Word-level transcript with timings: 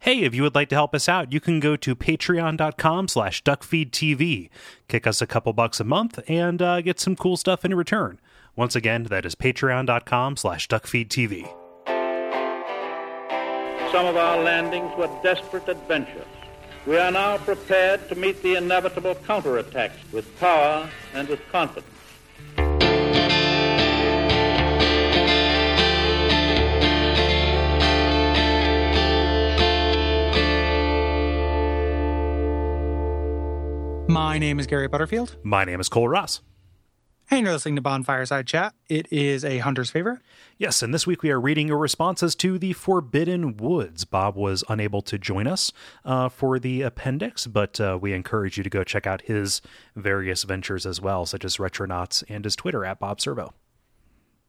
Hey, 0.00 0.20
if 0.20 0.34
you 0.34 0.42
would 0.42 0.54
like 0.54 0.68
to 0.68 0.74
help 0.74 0.94
us 0.94 1.08
out, 1.08 1.32
you 1.32 1.40
can 1.40 1.58
go 1.58 1.74
to 1.76 1.96
patreon.com 1.96 3.08
slash 3.08 3.42
duckfeedtv. 3.42 4.48
Kick 4.88 5.06
us 5.06 5.20
a 5.20 5.26
couple 5.26 5.52
bucks 5.52 5.80
a 5.80 5.84
month 5.84 6.20
and 6.28 6.62
uh, 6.62 6.80
get 6.80 7.00
some 7.00 7.16
cool 7.16 7.36
stuff 7.36 7.64
in 7.64 7.74
return. 7.74 8.20
Once 8.54 8.76
again, 8.76 9.04
that 9.04 9.26
is 9.26 9.34
patreon.com 9.34 10.36
slash 10.36 10.68
duckfeedtv. 10.68 11.42
Some 13.92 14.06
of 14.06 14.16
our 14.16 14.42
landings 14.42 14.92
were 14.96 15.10
desperate 15.22 15.68
adventures. 15.68 16.26
We 16.86 16.98
are 16.98 17.10
now 17.10 17.38
prepared 17.38 18.08
to 18.08 18.14
meet 18.14 18.42
the 18.42 18.54
inevitable 18.54 19.14
counterattacks 19.16 20.12
with 20.12 20.38
power 20.38 20.88
and 21.14 21.28
with 21.28 21.40
confidence. 21.50 21.95
My 34.16 34.38
name 34.38 34.58
is 34.58 34.66
Gary 34.66 34.88
Butterfield. 34.88 35.36
My 35.42 35.66
name 35.66 35.78
is 35.78 35.90
Kole 35.90 36.08
Ross. 36.08 36.40
And 37.30 37.44
you're 37.44 37.52
listening 37.52 37.76
to 37.76 37.82
Bonfireside 37.82 38.46
Chat. 38.46 38.72
It 38.88 39.12
is 39.12 39.44
a 39.44 39.58
hunter's 39.58 39.90
favorite. 39.90 40.20
Yes, 40.56 40.82
and 40.82 40.94
this 40.94 41.06
week 41.06 41.22
we 41.22 41.30
are 41.30 41.38
reading 41.38 41.68
your 41.68 41.76
responses 41.76 42.34
to 42.36 42.58
the 42.58 42.72
Forbidden 42.72 43.58
Woods. 43.58 44.06
Bob 44.06 44.34
was 44.34 44.64
unable 44.70 45.02
to 45.02 45.18
join 45.18 45.46
us 45.46 45.70
uh, 46.06 46.30
for 46.30 46.58
the 46.58 46.80
appendix, 46.80 47.46
but 47.46 47.78
uh, 47.78 47.98
we 48.00 48.14
encourage 48.14 48.56
you 48.56 48.64
to 48.64 48.70
go 48.70 48.82
check 48.82 49.06
out 49.06 49.20
his 49.20 49.60
various 49.94 50.44
ventures 50.44 50.86
as 50.86 50.98
well, 50.98 51.26
such 51.26 51.44
as 51.44 51.58
Retronauts 51.58 52.24
and 52.26 52.44
his 52.44 52.56
Twitter 52.56 52.86
at 52.86 52.98
Bob 52.98 53.20
Servo. 53.20 53.52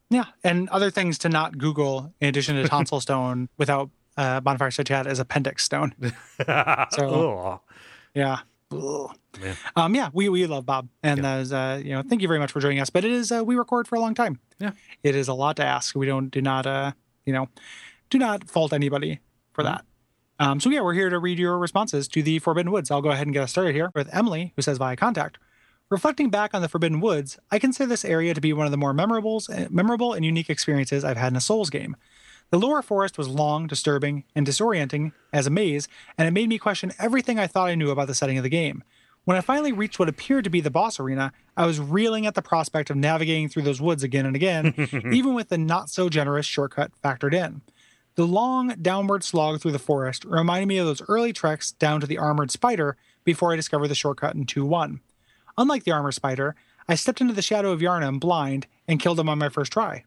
Yeah, 0.09 0.27
and 0.45 0.69
other 0.69 0.89
things 0.89 1.17
to 1.17 1.29
not 1.29 1.57
Google 1.57 2.13
in 2.21 2.29
addition 2.29 2.55
to 2.55 2.69
Tonsil 2.69 3.01
Stone 3.01 3.49
without 3.57 3.89
uh, 4.15 4.39
Bonfireside 4.39 4.87
Chat 4.87 5.07
as 5.07 5.19
Appendix 5.19 5.65
Stone. 5.65 5.93
So. 6.91 7.41
Ugh. 7.41 7.59
Yeah. 8.13 8.39
Um, 8.71 9.93
yeah, 9.95 10.09
we, 10.13 10.29
we 10.29 10.45
love 10.47 10.65
Bob, 10.65 10.89
and 11.03 11.19
Yeah. 11.23 11.37
is, 11.37 11.53
uh, 11.53 11.81
you 11.83 11.91
know, 11.91 12.01
thank 12.01 12.21
you 12.21 12.27
very 12.27 12.39
much 12.39 12.51
for 12.51 12.59
joining 12.59 12.79
us. 12.79 12.89
But 12.89 13.05
it 13.05 13.11
is 13.11 13.31
uh, 13.31 13.43
we 13.43 13.55
record 13.55 13.87
for 13.87 13.95
a 13.95 13.99
long 13.99 14.13
time. 14.15 14.39
Yeah. 14.59 14.71
it 15.03 15.15
is 15.15 15.27
a 15.27 15.33
lot 15.33 15.55
to 15.57 15.65
ask. 15.65 15.95
We 15.95 16.07
don't 16.07 16.29
do 16.29 16.41
not 16.41 16.65
uh, 16.65 16.91
you 17.25 17.33
know, 17.33 17.47
do 18.09 18.17
not 18.17 18.49
fault 18.49 18.73
anybody 18.73 19.19
for 19.53 19.63
Mm-hmm. 19.63 19.73
that. 19.73 19.85
Um, 20.39 20.59
so 20.59 20.69
yeah, 20.69 20.81
we're 20.81 20.93
here 20.93 21.09
to 21.09 21.17
read 21.17 21.39
your 21.39 21.57
responses 21.57 22.07
to 22.09 22.21
the 22.21 22.37
Forbidden 22.39 22.71
Woods. 22.71 22.91
I'll 22.91 23.01
go 23.01 23.09
ahead 23.09 23.25
and 23.25 23.33
get 23.33 23.41
us 23.43 23.51
started 23.51 23.73
here 23.73 23.89
with 23.95 24.07
Emily, 24.13 24.53
who 24.55 24.61
says 24.61 24.77
via 24.77 24.95
contact. 24.95 25.39
Reflecting 25.89 26.29
back 26.29 26.53
on 26.53 26.61
the 26.61 26.67
Forbidden 26.69 26.99
Woods, 26.99 27.39
I 27.49 27.57
consider 27.59 27.87
this 27.87 28.05
area 28.05 28.33
to 28.35 28.41
be 28.41 28.53
one 28.53 28.65
of 28.67 28.71
the 28.71 28.77
more 28.77 28.93
memorable, 28.93 29.41
memorable 29.69 30.13
and 30.13 30.23
unique 30.25 30.49
experiences 30.49 31.03
I've 31.03 31.17
had 31.17 31.31
in 31.33 31.37
a 31.37 31.41
Souls 31.41 31.69
game. 31.71 31.95
The 32.49 32.59
lower 32.59 32.81
forest 32.81 33.17
was 33.17 33.27
long, 33.27 33.67
disturbing, 33.67 34.23
and 34.33 34.47
disorienting 34.47 35.11
as 35.33 35.47
a 35.47 35.49
maze, 35.49 35.87
and 36.17 36.27
it 36.27 36.31
made 36.31 36.47
me 36.47 36.57
question 36.57 36.93
everything 36.97 37.37
I 37.37 37.47
thought 37.47 37.67
I 37.67 37.75
knew 37.75 37.91
about 37.91 38.07
the 38.07 38.15
setting 38.15 38.37
of 38.37 38.43
the 38.43 38.49
game. 38.49 38.83
When 39.25 39.35
I 39.35 39.41
finally 39.41 39.73
reached 39.73 39.99
what 39.99 40.07
appeared 40.07 40.45
to 40.45 40.49
be 40.49 40.61
the 40.61 40.71
boss 40.71 40.97
arena, 41.01 41.33
I 41.57 41.65
was 41.65 41.81
reeling 41.81 42.25
at 42.25 42.35
the 42.35 42.41
prospect 42.41 42.89
of 42.89 42.95
navigating 42.95 43.49
through 43.49 43.63
those 43.63 43.81
woods 43.81 44.01
again 44.01 44.25
and 44.25 44.37
again, 44.37 44.73
even 45.11 45.33
with 45.33 45.49
the 45.49 45.57
not 45.57 45.89
so 45.89 46.07
generous 46.07 46.45
shortcut 46.45 46.91
factored 47.03 47.33
in. 47.33 47.61
The 48.15 48.25
long 48.25 48.69
downward 48.81 49.25
slog 49.25 49.59
through 49.59 49.73
the 49.73 49.79
forest 49.79 50.23
reminded 50.23 50.67
me 50.67 50.77
of 50.77 50.87
those 50.87 51.03
early 51.09 51.33
treks 51.33 51.73
down 51.73 51.99
to 51.99 52.07
the 52.07 52.17
armored 52.17 52.51
spider 52.51 52.95
before 53.25 53.51
I 53.51 53.57
discovered 53.57 53.89
the 53.89 53.95
shortcut 53.95 54.35
in 54.35 54.45
2 54.45 54.65
1. 54.65 55.01
Unlike 55.57 55.83
the 55.83 55.91
armored 55.91 56.13
spider, 56.13 56.55
I 56.87 56.95
stepped 56.95 57.19
into 57.19 57.33
the 57.33 57.41
shadow 57.41 57.71
of 57.73 57.81
Yharnam 57.81 58.21
blind 58.21 58.67
and 58.87 59.01
killed 59.01 59.19
him 59.19 59.27
on 59.27 59.37
my 59.37 59.49
first 59.49 59.73
try. 59.73 60.05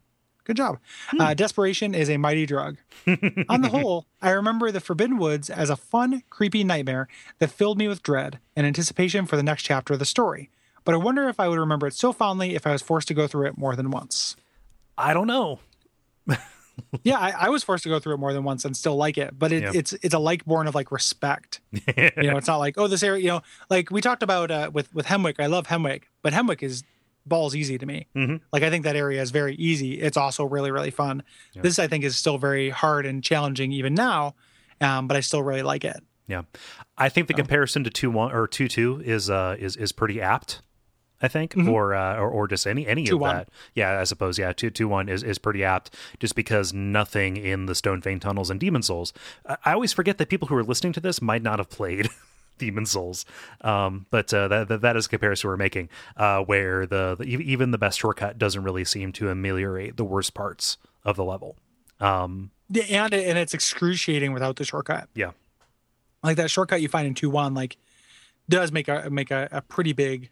Good 0.51 0.57
job. 0.57 0.81
Uh, 1.17 1.33
desperation 1.33 1.95
is 1.95 2.11
a 2.11 2.17
mighty 2.17 2.45
drug. 2.45 2.79
on 3.49 3.61
the 3.63 3.69
whole, 3.69 4.07
I 4.21 4.31
remember 4.31 4.73
the 4.73 4.81
Forbidden 4.81 5.17
Woods 5.17 5.49
as 5.49 5.71
a 5.71 5.77
fun, 5.77 6.25
creepy 6.29 6.65
nightmare 6.65 7.07
that 7.39 7.53
filled 7.53 7.79
me 7.79 7.87
with 7.87 8.03
dread 8.03 8.41
and 8.57 8.67
anticipation 8.67 9.27
for 9.27 9.37
the 9.37 9.45
next 9.45 9.63
chapter 9.63 9.93
of 9.93 10.01
the 10.01 10.05
story. 10.05 10.51
But 10.85 10.97
I 10.97 10.99
wonder 10.99 11.29
if 11.29 11.39
I 11.39 11.47
would 11.47 11.61
remember 11.61 11.87
it 11.87 11.95
so 11.95 12.13
fondly 12.13 12.57
if 12.57 12.67
I 12.67 12.73
was 12.73 12.83
forced 12.83 13.07
to 13.07 13.15
go 13.15 13.29
through 13.29 13.47
it 13.47 13.57
more 13.59 13.77
than 13.77 13.93
once. 13.93 14.35
I 14.99 15.15
don't 15.15 15.29
know. 15.29 15.61
yeah, 17.05 17.21
I, 17.21 17.31
I 17.43 17.49
was 17.49 17.63
forced 17.63 17.85
to 17.85 17.89
go 17.89 18.01
through 18.01 18.15
it 18.15 18.19
more 18.19 18.33
than 18.33 18.43
once 18.43 18.65
and 18.65 18.77
still 18.77 18.97
like 18.97 19.19
it, 19.19 19.39
but 19.39 19.53
it, 19.53 19.63
Yeah. 19.63 19.71
it's 19.73 19.93
it's 20.03 20.15
a 20.15 20.19
like 20.19 20.45
born 20.47 20.67
of 20.67 20.75
like 20.75 20.91
respect. 20.91 21.61
you 21.73 21.79
know, 22.29 22.37
it's 22.39 22.49
not 22.49 22.57
like 22.57 22.75
oh 22.77 22.89
this 22.89 23.05
area, 23.05 23.23
you 23.23 23.29
know, 23.29 23.43
like 23.69 23.93
we 23.93 24.01
talked 24.01 24.25
about 24.25 24.51
uh, 24.51 24.69
with 24.75 24.93
with 24.93 25.07
Hemwick. 25.07 25.39
I 25.39 25.47
love 25.47 25.69
Hemwick, 25.69 26.09
but 26.23 26.33
Hemwick 26.33 26.61
is 26.65 26.83
balls 27.27 27.55
easy 27.55 27.79
to 27.79 27.87
me. 27.87 28.07
Mhm. 28.17 28.41
Like 28.53 28.63
I 28.63 28.71
think 28.71 28.85
that 28.85 28.97
area 28.97 29.21
is 29.23 29.31
very 29.31 29.55
easy. 29.57 30.01
It's 30.01 30.17
also 30.17 30.45
really 30.45 30.71
really 30.71 30.91
fun. 30.91 31.23
This 31.55 31.79
I 31.79 31.87
think 31.87 32.05
is 32.05 32.17
still 32.17 32.39
very 32.39 32.71
hard 32.71 33.07
and 33.07 33.23
challenging 33.23 33.73
even 33.73 33.95
now, 33.95 34.35
um, 34.81 35.07
but 35.09 35.17
I 35.17 35.21
still 35.21 35.43
really 35.43 35.63
like 35.63 35.85
it. 35.85 36.03
Yeah, 36.27 36.43
I 36.97 37.09
think 37.09 37.27
the 37.27 37.35
comparison 37.35 37.83
to 37.85 37.91
two 37.91 38.11
one 38.11 38.33
or 38.33 38.47
two 38.47 38.69
two 38.69 39.03
is 39.05 39.29
uh 39.29 39.57
is 39.59 39.77
is 39.77 39.93
pretty 39.93 40.21
apt. 40.21 40.63
I 41.23 41.29
think, 41.29 41.55
or, 41.55 41.93
uh, 41.95 42.17
or 42.17 42.31
or 42.31 42.49
just 42.49 42.67
any 42.67 42.87
any 42.87 43.03
of 43.03 43.19
2-1. 43.19 43.21
that. 43.31 43.49
Yeah, 43.75 44.01
I 44.01 44.05
suppose. 44.05 44.39
Yeah, 44.39 44.53
two 44.55 44.71
two 44.71 44.89
one 44.89 45.07
is 45.11 45.23
is 45.23 45.37
pretty 45.37 45.63
apt, 45.63 45.95
just 46.19 46.35
because 46.35 46.73
nothing 46.73 47.37
in 47.37 47.67
the 47.67 47.75
Stone 47.75 48.01
Fang 48.01 48.21
tunnels 48.21 48.49
and 48.49 48.59
Demon 48.59 48.81
Souls. 48.81 49.13
I, 49.47 49.59
I 49.67 49.73
always 49.75 49.93
forget 49.93 50.17
that 50.17 50.31
people 50.31 50.49
who 50.49 50.57
are 50.57 50.65
listening 50.65 50.95
to 50.95 51.01
this 51.01 51.21
might 51.21 51.43
not 51.43 51.59
have 51.59 51.69
played. 51.69 52.09
Demon 52.61 52.87
Souls, 52.87 53.25
um, 53.63 54.07
but 54.11 54.33
uh, 54.33 54.47
that, 54.49 54.81
that 54.83 54.97
is 54.97 55.07
a 55.07 55.09
comparison 55.09 55.49
we're 55.51 55.57
making, 55.57 55.89
uh, 56.17 56.41
where 56.43 56.87
the, 56.87 57.17
the 57.19 57.25
even 57.27 57.73
the 57.73 57.79
best 57.79 57.99
shortcut 57.99 58.39
doesn't 58.39 58.63
really 58.63 58.85
seem 58.85 59.11
to 59.15 59.29
ameliorate 59.29 59.97
the 59.97 60.05
worst 60.05 60.35
parts 60.35 60.79
of 61.05 61.17
the 61.17 61.25
level. 61.25 61.57
Um, 61.99 62.53
Yeah, 62.69 63.05
and 63.07 63.13
and 63.15 63.37
it's 63.39 63.53
excruciating 63.55 64.33
without 64.33 64.57
the 64.57 64.65
shortcut. 64.65 65.09
yeah, 65.15 65.33
Like 66.23 66.37
that 66.37 66.51
shortcut 66.51 66.81
you 66.81 66.89
find 66.89 67.07
in 67.07 67.15
two 67.15 67.31
one, 67.31 67.55
like 67.55 67.77
does 68.49 68.71
make 68.73 68.89
a 68.89 69.09
make 69.11 69.31
a, 69.31 69.49
a 69.51 69.61
pretty 69.63 69.93
big, 69.93 70.31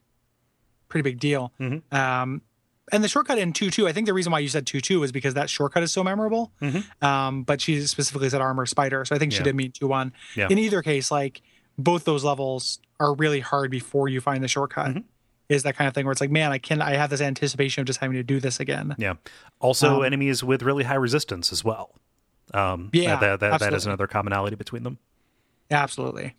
pretty 0.88 1.02
big 1.08 1.18
deal. 1.20 1.52
Mhm. 1.60 1.82
Um, 1.92 2.42
and 2.90 3.04
the 3.04 3.08
shortcut 3.08 3.36
in 3.38 3.52
two 3.52 3.70
two, 3.70 3.86
I 3.86 3.92
think 3.92 4.06
the 4.06 4.14
reason 4.14 4.32
why 4.32 4.38
you 4.38 4.48
said 4.48 4.66
two 4.66 4.80
two 4.80 5.02
is 5.02 5.12
because 5.12 5.34
that 5.34 5.50
shortcut 5.50 5.82
is 5.82 5.92
so 5.92 6.02
memorable. 6.02 6.52
Mhm. 6.62 7.02
Um, 7.02 7.42
but 7.42 7.60
she 7.60 7.80
specifically 7.86 8.30
said 8.30 8.40
armor 8.40 8.64
spider, 8.66 9.04
so 9.04 9.14
I 9.14 9.18
think 9.18 9.32
she 9.32 9.38
Yeah. 9.38 9.44
did 9.44 9.56
mean 9.56 9.72
two 9.72 9.88
one. 9.88 10.12
Yeah. 10.34 10.48
In 10.50 10.58
either 10.58 10.80
case, 10.82 11.10
like 11.10 11.42
both 11.78 12.04
those 12.04 12.24
levels 12.24 12.80
are 13.00 13.14
really 13.14 13.40
hard 13.40 13.70
before 13.70 14.08
you 14.08 14.20
find 14.20 14.42
the 14.42 14.48
shortcut. 14.48 14.88
Mm-hmm. 14.88 15.00
Is 15.48 15.62
that 15.62 15.76
kind 15.76 15.88
of 15.88 15.94
thing 15.94 16.04
where 16.04 16.12
it's 16.12 16.20
like, 16.20 16.30
man, 16.30 16.52
I 16.52 16.58
can 16.58 16.82
I 16.82 16.94
have 16.94 17.08
this 17.08 17.22
anticipation 17.22 17.80
of 17.80 17.86
just 17.86 18.00
having 18.00 18.16
to 18.16 18.22
do 18.22 18.38
this 18.38 18.60
again. 18.60 18.94
Yeah. 18.98 19.14
Also, 19.60 20.00
Um, 20.00 20.04
enemies 20.04 20.44
with 20.44 20.62
really 20.62 20.84
high 20.84 20.96
resistance 20.96 21.52
as 21.52 21.64
well. 21.64 21.94
Um, 22.52 22.90
Yeah, 22.92 23.16
that, 23.16 23.40
that, 23.40 23.60
that 23.60 23.72
is 23.72 23.86
another 23.86 24.06
commonality 24.06 24.56
between 24.56 24.82
them. 24.82 24.98
Absolutely. 25.70 26.34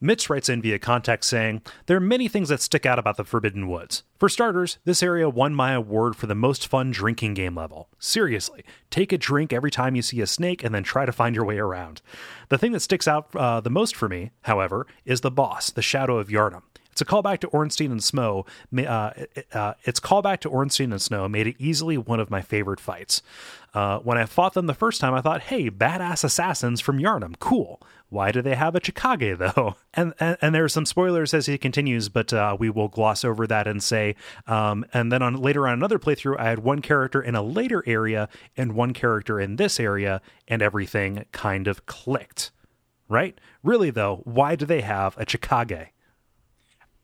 Mitch 0.00 0.28
writes 0.28 0.48
in 0.48 0.62
via 0.62 0.78
context 0.78 1.30
saying, 1.30 1.62
There 1.86 1.96
are 1.96 2.00
many 2.00 2.28
things 2.28 2.48
that 2.48 2.60
stick 2.60 2.84
out 2.86 2.98
about 2.98 3.16
the 3.16 3.24
Forbidden 3.24 3.68
Woods. 3.68 4.02
For 4.18 4.28
starters, 4.28 4.78
this 4.84 5.02
area 5.02 5.28
won 5.28 5.54
my 5.54 5.72
award 5.72 6.16
for 6.16 6.26
the 6.26 6.34
most 6.34 6.66
fun 6.66 6.90
drinking 6.90 7.34
game 7.34 7.54
level. 7.54 7.88
Seriously, 7.98 8.64
take 8.90 9.12
a 9.12 9.18
drink 9.18 9.52
every 9.52 9.70
time 9.70 9.94
you 9.94 10.02
see 10.02 10.20
a 10.20 10.26
snake 10.26 10.62
and 10.64 10.74
then 10.74 10.82
try 10.82 11.06
to 11.06 11.12
find 11.12 11.34
your 11.34 11.44
way 11.44 11.58
around. 11.58 12.02
The 12.48 12.58
thing 12.58 12.72
that 12.72 12.80
sticks 12.80 13.08
out 13.08 13.34
uh, 13.34 13.60
the 13.60 13.70
most 13.70 13.96
for 13.96 14.08
me, 14.08 14.30
however, 14.42 14.86
is 15.04 15.20
the 15.20 15.30
boss, 15.30 15.70
the 15.70 15.82
Shadow 15.82 16.18
of 16.18 16.28
Yharnam. 16.28 16.62
It's 16.96 17.02
a 17.02 17.04
callback 17.04 17.40
to 17.40 17.48
Ornstein 17.48 17.92
and 17.92 18.00
Smough. 18.00 18.46
Uh, 18.74 19.10
uh, 19.52 19.74
its 19.84 20.00
callback 20.00 20.40
to 20.40 20.48
Ornstein 20.48 20.92
and 20.92 21.00
Smough 21.02 21.30
made 21.30 21.46
it 21.46 21.56
easily 21.58 21.98
one 21.98 22.20
of 22.20 22.30
my 22.30 22.40
favorite 22.40 22.80
fights. 22.80 23.20
Uh, 23.74 23.98
when 23.98 24.16
I 24.16 24.24
fought 24.24 24.54
them 24.54 24.64
the 24.64 24.72
first 24.72 24.98
time, 25.02 25.12
I 25.12 25.20
thought, 25.20 25.42
"Hey, 25.42 25.68
badass 25.68 26.24
assassins 26.24 26.80
from 26.80 26.98
Yharnam, 26.98 27.38
cool. 27.38 27.82
Why 28.08 28.32
do 28.32 28.40
they 28.40 28.54
have 28.54 28.74
a 28.74 28.80
Chikage 28.80 29.36
though?" 29.54 29.76
And 29.92 30.14
and, 30.18 30.38
and 30.40 30.54
there 30.54 30.64
are 30.64 30.70
some 30.70 30.86
spoilers 30.86 31.34
as 31.34 31.44
he 31.44 31.58
continues, 31.58 32.08
but 32.08 32.32
uh, 32.32 32.56
we 32.58 32.70
will 32.70 32.88
gloss 32.88 33.26
over 33.26 33.46
that 33.46 33.66
and 33.66 33.82
say. 33.82 34.14
Um, 34.46 34.86
and 34.94 35.12
then 35.12 35.20
on 35.20 35.34
later 35.34 35.68
on 35.68 35.74
another 35.74 35.98
playthrough, 35.98 36.40
I 36.40 36.44
had 36.48 36.60
one 36.60 36.80
character 36.80 37.20
in 37.20 37.34
a 37.34 37.42
later 37.42 37.84
area 37.86 38.30
and 38.56 38.72
one 38.72 38.94
character 38.94 39.38
in 39.38 39.56
this 39.56 39.78
area, 39.78 40.22
and 40.48 40.62
everything 40.62 41.26
kind 41.32 41.68
of 41.68 41.84
clicked. 41.84 42.52
Right? 43.06 43.38
Really 43.62 43.90
though, 43.90 44.22
why 44.24 44.56
do 44.56 44.64
they 44.64 44.80
have 44.80 45.14
a 45.18 45.26
Chikage? 45.26 45.88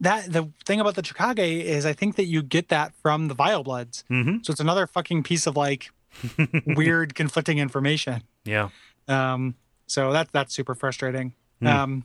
That 0.03 0.31
the 0.33 0.51
thing 0.65 0.79
about 0.81 0.95
the 0.95 1.03
Chikage 1.03 1.65
is 1.65 1.87
I 1.87 1.93
think 1.95 2.17
that 2.17 2.27
you 2.27 2.43
get 2.43 2.69
that 2.69 2.93
from 3.03 3.29
the 3.29 3.35
Vile 3.35 3.63
Bloods. 3.65 4.05
Mm-hmm. 4.11 4.39
So 4.43 4.51
it's 4.51 4.61
another 4.61 4.87
fucking 4.87 5.23
piece 5.23 5.47
of 5.47 5.57
like 5.57 5.91
weird 6.67 7.15
conflicting 7.15 7.59
information. 7.59 8.23
Yeah. 8.45 8.69
Um, 9.09 9.55
so 9.87 10.13
that's 10.13 10.31
that's 10.31 10.55
super 10.55 10.75
frustrating. 10.75 11.35
Hmm. 11.61 11.67
Um, 11.67 12.05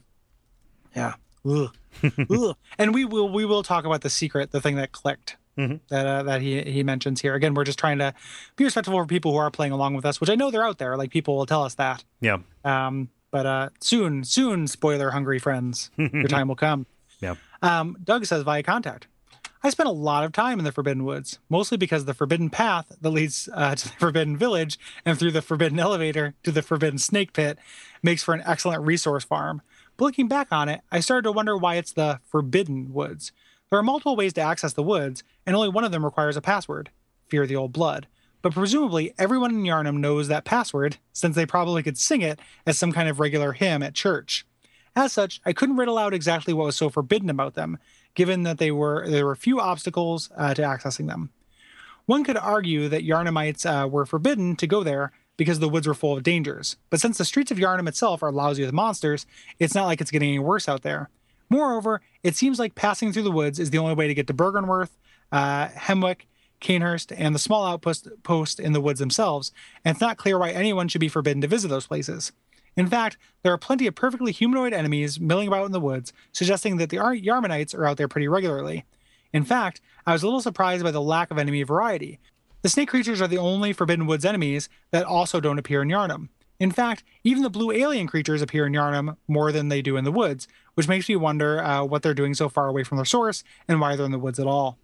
yeah. 0.96 1.14
Ugh. 1.48 1.74
Ugh. 2.30 2.56
And 2.78 2.94
we 2.94 3.04
will 3.04 3.28
we 3.28 3.44
will 3.44 3.62
talk 3.62 3.84
about 3.84 4.00
the 4.02 4.10
secret, 4.10 4.50
the 4.50 4.60
thing 4.60 4.76
that 4.76 4.92
clicked 4.92 5.36
Mhm. 5.56 5.80
that 5.88 6.06
uh, 6.06 6.22
that 6.22 6.40
he 6.40 6.62
he 6.62 6.82
mentions 6.84 7.20
here. 7.20 7.34
Again, 7.34 7.52
we're 7.54 7.64
just 7.64 7.80
trying 7.80 7.98
to 7.98 8.14
be 8.56 8.62
respectful 8.64 8.94
for 8.94 9.04
people 9.06 9.32
who 9.32 9.38
are 9.38 9.50
playing 9.50 9.72
along 9.72 9.94
with 9.94 10.06
us, 10.06 10.20
which 10.20 10.30
I 10.30 10.36
know 10.36 10.52
they're 10.52 10.64
out 10.64 10.78
there. 10.78 10.96
Like 10.96 11.10
people 11.10 11.36
will 11.36 11.46
tell 11.46 11.64
us 11.64 11.74
that. 11.74 12.04
Yeah. 12.20 12.38
Um, 12.64 13.08
but 13.32 13.44
uh, 13.44 13.68
soon, 13.80 14.22
soon, 14.22 14.68
spoiler 14.68 15.10
hungry 15.10 15.40
friends, 15.40 15.90
your 15.96 16.28
time 16.28 16.46
will 16.46 16.54
come. 16.56 16.86
Yeah. 17.20 17.34
Um, 17.62 17.96
Doug 18.02 18.26
says 18.26 18.42
via 18.42 18.62
contact. 18.62 19.08
I 19.62 19.70
spent 19.70 19.88
a 19.88 19.92
lot 19.92 20.24
of 20.24 20.32
time 20.32 20.60
in 20.60 20.64
the 20.64 20.70
Forbidden 20.70 21.04
Woods, 21.04 21.40
mostly 21.48 21.76
because 21.76 22.04
the 22.04 22.14
Forbidden 22.14 22.48
Path 22.48 22.92
that 23.00 23.10
leads 23.10 23.48
uh, 23.52 23.74
to 23.76 23.88
the 23.88 23.94
Forbidden 23.94 24.36
Village 24.36 24.78
and 25.04 25.18
through 25.18 25.32
the 25.32 25.42
Forbidden 25.42 25.80
Elevator 25.80 26.34
to 26.44 26.52
the 26.52 26.62
Forbidden 26.62 26.98
Snake 26.98 27.32
Pit 27.32 27.58
makes 28.02 28.22
for 28.22 28.34
an 28.34 28.42
excellent 28.46 28.84
resource 28.84 29.24
farm. 29.24 29.62
But 29.96 30.04
looking 30.04 30.28
back 30.28 30.52
on 30.52 30.68
it, 30.68 30.82
I 30.92 31.00
started 31.00 31.24
to 31.24 31.32
wonder 31.32 31.56
why 31.56 31.74
it's 31.74 31.92
the 31.92 32.20
Forbidden 32.24 32.92
Woods. 32.92 33.32
There 33.68 33.78
are 33.78 33.82
multiple 33.82 34.16
ways 34.16 34.32
to 34.34 34.40
access 34.40 34.72
the 34.72 34.82
woods, 34.82 35.24
and 35.44 35.56
only 35.56 35.68
one 35.68 35.84
of 35.84 35.92
them 35.92 36.04
requires 36.04 36.36
a 36.36 36.40
password 36.40 36.90
Fear 37.26 37.46
the 37.46 37.56
Old 37.56 37.72
Blood. 37.72 38.06
But 38.40 38.54
presumably, 38.54 39.12
everyone 39.18 39.50
in 39.50 39.62
Yharnam 39.64 39.98
knows 39.98 40.28
that 40.28 40.44
password, 40.44 40.98
since 41.12 41.34
they 41.34 41.44
probably 41.44 41.82
could 41.82 41.98
sing 41.98 42.22
it 42.22 42.38
as 42.64 42.78
some 42.78 42.92
kind 42.92 43.08
of 43.08 43.20
regular 43.20 43.52
hymn 43.52 43.82
at 43.82 43.94
church. 43.94 44.46
As 44.98 45.12
such, 45.12 45.40
I 45.46 45.52
couldn't 45.52 45.76
riddle 45.76 45.96
out 45.96 46.12
exactly 46.12 46.52
what 46.52 46.66
was 46.66 46.74
so 46.74 46.90
forbidden 46.90 47.30
about 47.30 47.54
them, 47.54 47.78
given 48.16 48.42
that 48.42 48.58
they 48.58 48.72
were 48.72 49.08
there 49.08 49.24
were 49.24 49.36
few 49.36 49.60
obstacles 49.60 50.28
uh, 50.36 50.54
to 50.54 50.62
accessing 50.62 51.06
them. 51.06 51.30
One 52.06 52.24
could 52.24 52.36
argue 52.36 52.88
that 52.88 53.06
Yharnamites 53.06 53.64
uh, 53.64 53.86
were 53.86 54.06
forbidden 54.06 54.56
to 54.56 54.66
go 54.66 54.82
there 54.82 55.12
because 55.36 55.60
the 55.60 55.68
woods 55.68 55.86
were 55.86 55.94
full 55.94 56.16
of 56.16 56.24
dangers, 56.24 56.78
but 56.90 56.98
since 56.98 57.16
the 57.16 57.24
streets 57.24 57.52
of 57.52 57.58
Yharnam 57.58 57.86
itself 57.86 58.24
are 58.24 58.32
lousy 58.32 58.64
with 58.64 58.72
monsters, 58.72 59.24
it's 59.60 59.72
not 59.72 59.86
like 59.86 60.00
it's 60.00 60.10
getting 60.10 60.30
any 60.30 60.40
worse 60.40 60.68
out 60.68 60.82
there. 60.82 61.10
Moreover, 61.48 62.00
it 62.24 62.34
seems 62.34 62.58
like 62.58 62.74
passing 62.74 63.12
through 63.12 63.22
the 63.22 63.30
woods 63.30 63.60
is 63.60 63.70
the 63.70 63.78
only 63.78 63.94
way 63.94 64.08
to 64.08 64.14
get 64.14 64.26
to 64.26 64.34
Byrgenwerth, 64.34 64.96
uh, 65.30 65.68
Hemwick, 65.68 66.26
Cainhurst, 66.60 67.12
and 67.16 67.36
the 67.36 67.38
small 67.38 67.64
outpost 67.64 68.08
post 68.24 68.58
in 68.58 68.72
the 68.72 68.80
woods 68.80 68.98
themselves, 68.98 69.52
and 69.84 69.94
it's 69.94 70.00
not 70.00 70.16
clear 70.16 70.40
why 70.40 70.50
anyone 70.50 70.88
should 70.88 71.00
be 71.00 71.08
forbidden 71.08 71.40
to 71.42 71.46
visit 71.46 71.68
those 71.68 71.86
places. 71.86 72.32
In 72.78 72.86
fact, 72.86 73.18
there 73.42 73.52
are 73.52 73.58
plenty 73.58 73.88
of 73.88 73.96
perfectly 73.96 74.30
humanoid 74.30 74.72
enemies 74.72 75.18
milling 75.18 75.48
about 75.48 75.66
in 75.66 75.72
the 75.72 75.80
woods, 75.80 76.12
suggesting 76.30 76.76
that 76.76 76.90
the 76.90 76.98
Yharnamites 76.98 77.74
are 77.74 77.84
out 77.84 77.96
there 77.96 78.06
pretty 78.06 78.28
regularly. 78.28 78.84
In 79.32 79.42
fact, 79.42 79.80
I 80.06 80.12
was 80.12 80.22
a 80.22 80.26
little 80.26 80.40
surprised 80.40 80.84
by 80.84 80.92
the 80.92 81.02
lack 81.02 81.32
of 81.32 81.38
enemy 81.38 81.64
variety. 81.64 82.20
The 82.62 82.68
snake 82.68 82.88
creatures 82.88 83.20
are 83.20 83.26
the 83.26 83.36
only 83.36 83.72
Forbidden 83.72 84.06
Woods 84.06 84.24
enemies 84.24 84.68
that 84.92 85.04
also 85.04 85.40
don't 85.40 85.58
appear 85.58 85.82
in 85.82 85.88
Yharnam. 85.88 86.28
In 86.60 86.70
fact, 86.70 87.02
even 87.24 87.42
the 87.42 87.50
blue 87.50 87.72
alien 87.72 88.06
creatures 88.06 88.42
appear 88.42 88.64
in 88.64 88.74
Yharnam 88.74 89.16
more 89.26 89.50
than 89.50 89.70
they 89.70 89.82
do 89.82 89.96
in 89.96 90.04
the 90.04 90.12
woods, 90.12 90.46
which 90.74 90.86
makes 90.86 91.08
me 91.08 91.16
wonder 91.16 91.60
uh, 91.60 91.82
what 91.82 92.02
they're 92.02 92.14
doing 92.14 92.32
so 92.32 92.48
far 92.48 92.68
away 92.68 92.84
from 92.84 92.96
their 92.98 93.04
source 93.04 93.42
and 93.66 93.80
why 93.80 93.96
they're 93.96 94.06
in 94.06 94.12
the 94.12 94.20
woods 94.20 94.38
at 94.38 94.46
all. 94.46 94.78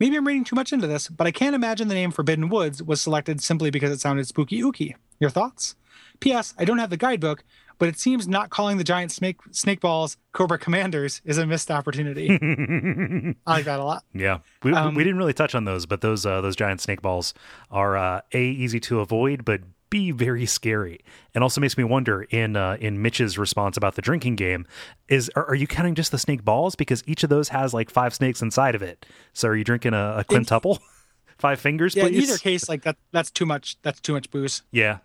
Maybe 0.00 0.16
I'm 0.16 0.26
reading 0.26 0.44
too 0.44 0.56
much 0.56 0.72
into 0.72 0.86
this, 0.86 1.08
but 1.08 1.26
I 1.26 1.30
can't 1.30 1.54
imagine 1.54 1.88
the 1.88 1.94
name 1.94 2.10
Forbidden 2.10 2.48
Woods 2.48 2.82
was 2.82 3.02
selected 3.02 3.42
simply 3.42 3.70
because 3.70 3.90
it 3.90 4.00
sounded 4.00 4.26
spooky 4.26 4.62
ooky. 4.62 4.94
Your 5.20 5.28
thoughts? 5.28 5.74
P.S. 6.20 6.54
I 6.58 6.64
don't 6.64 6.78
have 6.78 6.90
the 6.90 6.96
guidebook, 6.96 7.44
but 7.78 7.88
it 7.88 7.98
seems 7.98 8.26
not 8.26 8.50
calling 8.50 8.76
the 8.76 8.84
giant 8.84 9.12
snake 9.12 9.36
snake 9.52 9.80
balls 9.80 10.16
Cobra 10.32 10.58
Commanders 10.58 11.22
is 11.24 11.38
a 11.38 11.46
missed 11.46 11.70
opportunity. 11.70 12.28
I 13.46 13.52
like 13.52 13.64
that 13.64 13.80
a 13.80 13.84
lot. 13.84 14.04
Yeah, 14.14 14.38
we, 14.62 14.72
um, 14.72 14.94
we 14.94 15.04
didn't 15.04 15.18
really 15.18 15.32
touch 15.32 15.54
on 15.54 15.64
those, 15.64 15.86
but 15.86 16.00
those 16.00 16.26
uh, 16.26 16.40
those 16.40 16.56
giant 16.56 16.80
snake 16.80 17.02
balls 17.02 17.34
are 17.70 17.96
uh, 17.96 18.20
a 18.32 18.42
easy 18.42 18.80
to 18.80 19.00
avoid, 19.00 19.44
but 19.44 19.62
b 19.90 20.10
very 20.10 20.46
scary, 20.46 21.00
and 21.34 21.42
also 21.42 21.60
makes 21.60 21.78
me 21.78 21.84
wonder 21.84 22.22
in 22.22 22.56
uh, 22.56 22.76
in 22.80 23.00
Mitch's 23.00 23.38
response 23.38 23.76
about 23.76 23.94
the 23.94 24.02
drinking 24.02 24.36
game 24.36 24.66
is 25.08 25.30
are, 25.36 25.46
are, 25.46 25.54
you 25.54 25.66
counting 25.66 25.94
just 25.94 26.10
the 26.10 26.18
snake 26.18 26.44
balls 26.44 26.74
because 26.74 27.02
each 27.06 27.22
of 27.22 27.30
those 27.30 27.48
has 27.50 27.72
like 27.72 27.90
five 27.90 28.14
snakes 28.14 28.42
inside 28.42 28.74
of 28.74 28.82
it? 28.82 29.06
So 29.32 29.48
are 29.48 29.56
you 29.56 29.64
drinking 29.64 29.94
a, 29.94 30.16
a 30.18 30.24
quintuple? 30.24 30.78
five 31.38 31.60
fingers, 31.60 31.94
yeah, 31.94 32.04
please. 32.04 32.16
In 32.16 32.22
either 32.22 32.38
case, 32.38 32.68
like 32.68 32.82
that 32.82 32.96
that's 33.12 33.30
too 33.30 33.46
much. 33.46 33.76
That's 33.82 34.00
too 34.00 34.12
much 34.12 34.30
booze. 34.30 34.62
Yeah, 34.70 34.98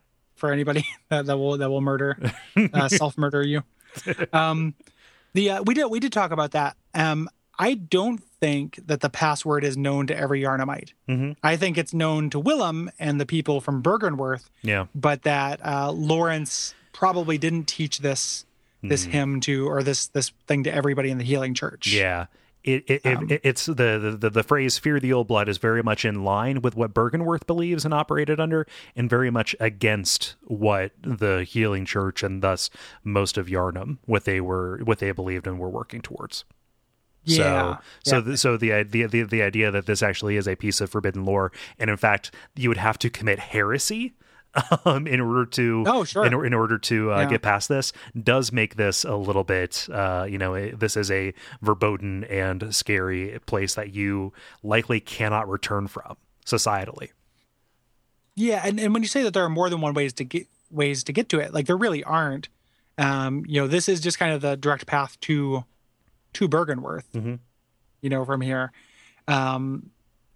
for 0.43 0.51
anybody 0.51 0.85
that, 1.09 1.25
that 1.25 1.37
will 1.37 1.57
that 1.57 1.69
will 1.69 1.79
murder 1.79 2.17
uh, 2.73 2.89
self 2.89 3.17
murder 3.17 3.41
you. 3.41 3.63
Um, 4.33 4.73
the 5.33 5.51
uh, 5.51 5.63
we 5.63 5.73
did 5.73 5.85
we 5.85 6.01
did 6.01 6.11
talk 6.11 6.31
about 6.31 6.51
that. 6.51 6.75
Um, 6.93 7.29
I 7.57 7.75
don't 7.75 8.21
think 8.41 8.77
that 8.87 8.99
the 8.99 9.09
password 9.09 9.63
is 9.63 9.77
known 9.77 10.07
to 10.07 10.17
every 10.17 10.41
Yharnamite. 10.41 10.91
Mm-hmm. 11.07 11.31
I 11.41 11.55
think 11.55 11.77
it's 11.77 11.93
known 11.93 12.29
to 12.31 12.39
Willem 12.39 12.91
and 12.99 13.21
the 13.21 13.25
people 13.25 13.61
from 13.61 13.81
Byrgenwerth. 13.81 14.49
Yeah, 14.63 14.87
but 14.93 15.21
that 15.21 15.65
uh, 15.65 15.93
Lawrence 15.93 16.75
probably 16.91 17.37
didn't 17.37 17.69
teach 17.69 17.99
this 17.99 18.45
this 18.81 19.05
mm. 19.05 19.11
hymn 19.11 19.39
to 19.41 19.69
or 19.69 19.81
this 19.81 20.07
this 20.07 20.33
thing 20.45 20.65
to 20.65 20.73
everybody 20.75 21.09
in 21.09 21.19
the 21.19 21.23
healing 21.23 21.53
church. 21.53 21.87
Yeah, 21.87 22.25
it, 22.63 22.83
it, 22.87 23.05
um, 23.05 23.29
it, 23.29 23.41
it's 23.43 23.65
the, 23.65 24.17
the 24.19 24.29
the 24.29 24.43
phrase 24.43 24.77
"fear 24.77 24.99
the 24.99 25.11
old 25.11 25.27
blood" 25.27 25.49
is 25.49 25.57
very 25.57 25.83
much 25.83 26.05
in 26.05 26.23
line 26.23 26.61
with 26.61 26.75
what 26.75 26.93
Byrgenwerth 26.93 27.45
believes 27.45 27.83
and 27.83 27.93
operated 27.93 28.39
under, 28.39 28.65
and 28.95 29.09
very 29.09 29.29
much 29.29 29.55
against 29.59 30.35
what 30.43 30.91
the 31.01 31.43
Healing 31.43 31.85
Church 31.85 32.23
and 32.23 32.41
thus 32.41 32.69
most 33.03 33.37
of 33.37 33.47
Yharnam 33.47 33.97
what 34.05 34.23
they 34.25 34.39
were 34.39 34.79
what 34.83 34.99
they 34.99 35.11
believed 35.11 35.45
and 35.45 35.59
were 35.59 35.69
working 35.69 36.01
towards. 36.01 36.45
Yeah. 37.25 37.77
So, 37.77 37.81
so, 38.03 38.15
yeah. 38.15 38.21
the, 38.21 38.37
so 38.37 38.57
the, 38.57 38.83
the 38.83 39.05
the 39.07 39.23
the 39.23 39.41
idea 39.41 39.71
that 39.71 39.85
this 39.85 40.01
actually 40.01 40.37
is 40.37 40.47
a 40.47 40.55
piece 40.55 40.81
of 40.81 40.89
forbidden 40.89 41.25
lore, 41.25 41.51
and 41.77 41.89
in 41.89 41.97
fact, 41.97 42.33
you 42.55 42.69
would 42.69 42.77
have 42.77 42.97
to 42.99 43.09
commit 43.09 43.39
heresy 43.39 44.13
um, 44.85 45.07
in 45.07 45.19
order 45.19 45.45
to 45.45 45.83
oh 45.87 46.03
sure 46.03 46.25
in, 46.25 46.33
in 46.45 46.53
order 46.53 46.77
to 46.77 47.11
uh, 47.11 47.21
yeah. 47.21 47.29
get 47.29 47.41
past 47.41 47.69
this 47.69 47.91
does 48.21 48.51
make 48.51 48.75
this 48.75 49.03
a 49.03 49.15
little 49.15 49.43
bit 49.43 49.87
uh, 49.91 50.27
you 50.29 50.37
know 50.37 50.69
this 50.69 50.95
is 50.95 51.09
a 51.09 51.33
verboten 51.61 52.23
and 52.25 52.75
scary 52.75 53.39
place 53.45 53.75
that 53.75 53.93
you 53.93 54.31
likely 54.61 54.99
cannot 54.99 55.49
return 55.49 55.87
from 55.87 56.17
societally. 56.45 57.09
Yeah, 58.35 58.61
and, 58.65 58.79
and 58.79 58.93
when 58.93 59.03
you 59.03 59.09
say 59.09 59.23
that 59.23 59.33
there 59.33 59.43
are 59.43 59.49
more 59.49 59.69
than 59.69 59.81
one 59.81 59.93
ways 59.93 60.13
to 60.13 60.23
get 60.23 60.47
ways 60.71 61.03
to 61.05 61.13
get 61.13 61.29
to 61.29 61.39
it, 61.39 61.53
like 61.53 61.67
there 61.67 61.77
really 61.77 62.03
aren't. 62.03 62.49
Um, 62.97 63.43
you 63.47 63.61
know, 63.61 63.67
this 63.67 63.87
is 63.87 63.99
just 63.99 64.19
kind 64.19 64.33
of 64.33 64.41
the 64.41 64.55
direct 64.55 64.85
path 64.87 65.19
to 65.21 65.63
to 66.33 66.49
Byrgenwerth. 66.49 67.05
Mm-hmm. 67.13 67.35
You 68.01 68.09
know, 68.09 68.25
from 68.25 68.41
here. 68.41 68.71
Um, 69.27 69.91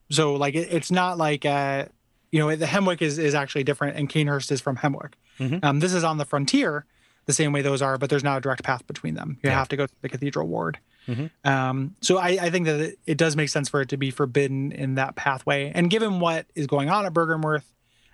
so 0.09 0.35
like 0.35 0.55
it, 0.55 0.69
it's 0.71 0.91
not 0.91 1.17
like 1.17 1.45
uh 1.45 1.85
you 2.31 2.39
know, 2.39 2.55
the 2.55 2.65
Hemwick 2.65 3.01
is, 3.01 3.17
is 3.17 3.33
actually 3.33 3.63
different, 3.63 3.97
and 3.97 4.09
Cainhurst 4.09 4.51
is 4.51 4.61
from 4.61 4.77
Hemwick. 4.77 5.13
Mm-hmm. 5.39 5.63
Um, 5.63 5.79
this 5.79 5.93
is 5.93 6.03
on 6.03 6.17
the 6.17 6.25
frontier, 6.25 6.85
the 7.25 7.33
same 7.33 7.51
way 7.51 7.61
those 7.61 7.81
are, 7.81 7.97
but 7.97 8.09
there's 8.09 8.23
not 8.23 8.37
a 8.37 8.41
direct 8.41 8.63
path 8.63 8.85
between 8.87 9.15
them. 9.15 9.37
You 9.43 9.49
yeah. 9.49 9.55
have 9.57 9.69
to 9.69 9.77
go 9.77 9.85
to 9.85 9.93
the 10.01 10.09
Cathedral 10.09 10.47
Ward. 10.47 10.79
Mm-hmm. 11.07 11.49
Um, 11.49 11.95
so 12.01 12.17
I, 12.17 12.29
I, 12.41 12.49
think 12.49 12.65
that 12.65 12.79
it, 12.81 12.99
it, 13.05 13.17
does 13.17 13.37
make 13.37 13.47
sense 13.47 13.69
for 13.69 13.79
it 13.79 13.89
to 13.89 13.97
be 13.97 14.11
forbidden 14.11 14.73
in 14.73 14.95
that 14.95 15.15
pathway. 15.15 15.71
And 15.73 15.89
given 15.89 16.19
what 16.19 16.47
is 16.53 16.67
going 16.67 16.89
on 16.89 17.05
at 17.05 17.13
Byrgenwerth, 17.13 17.63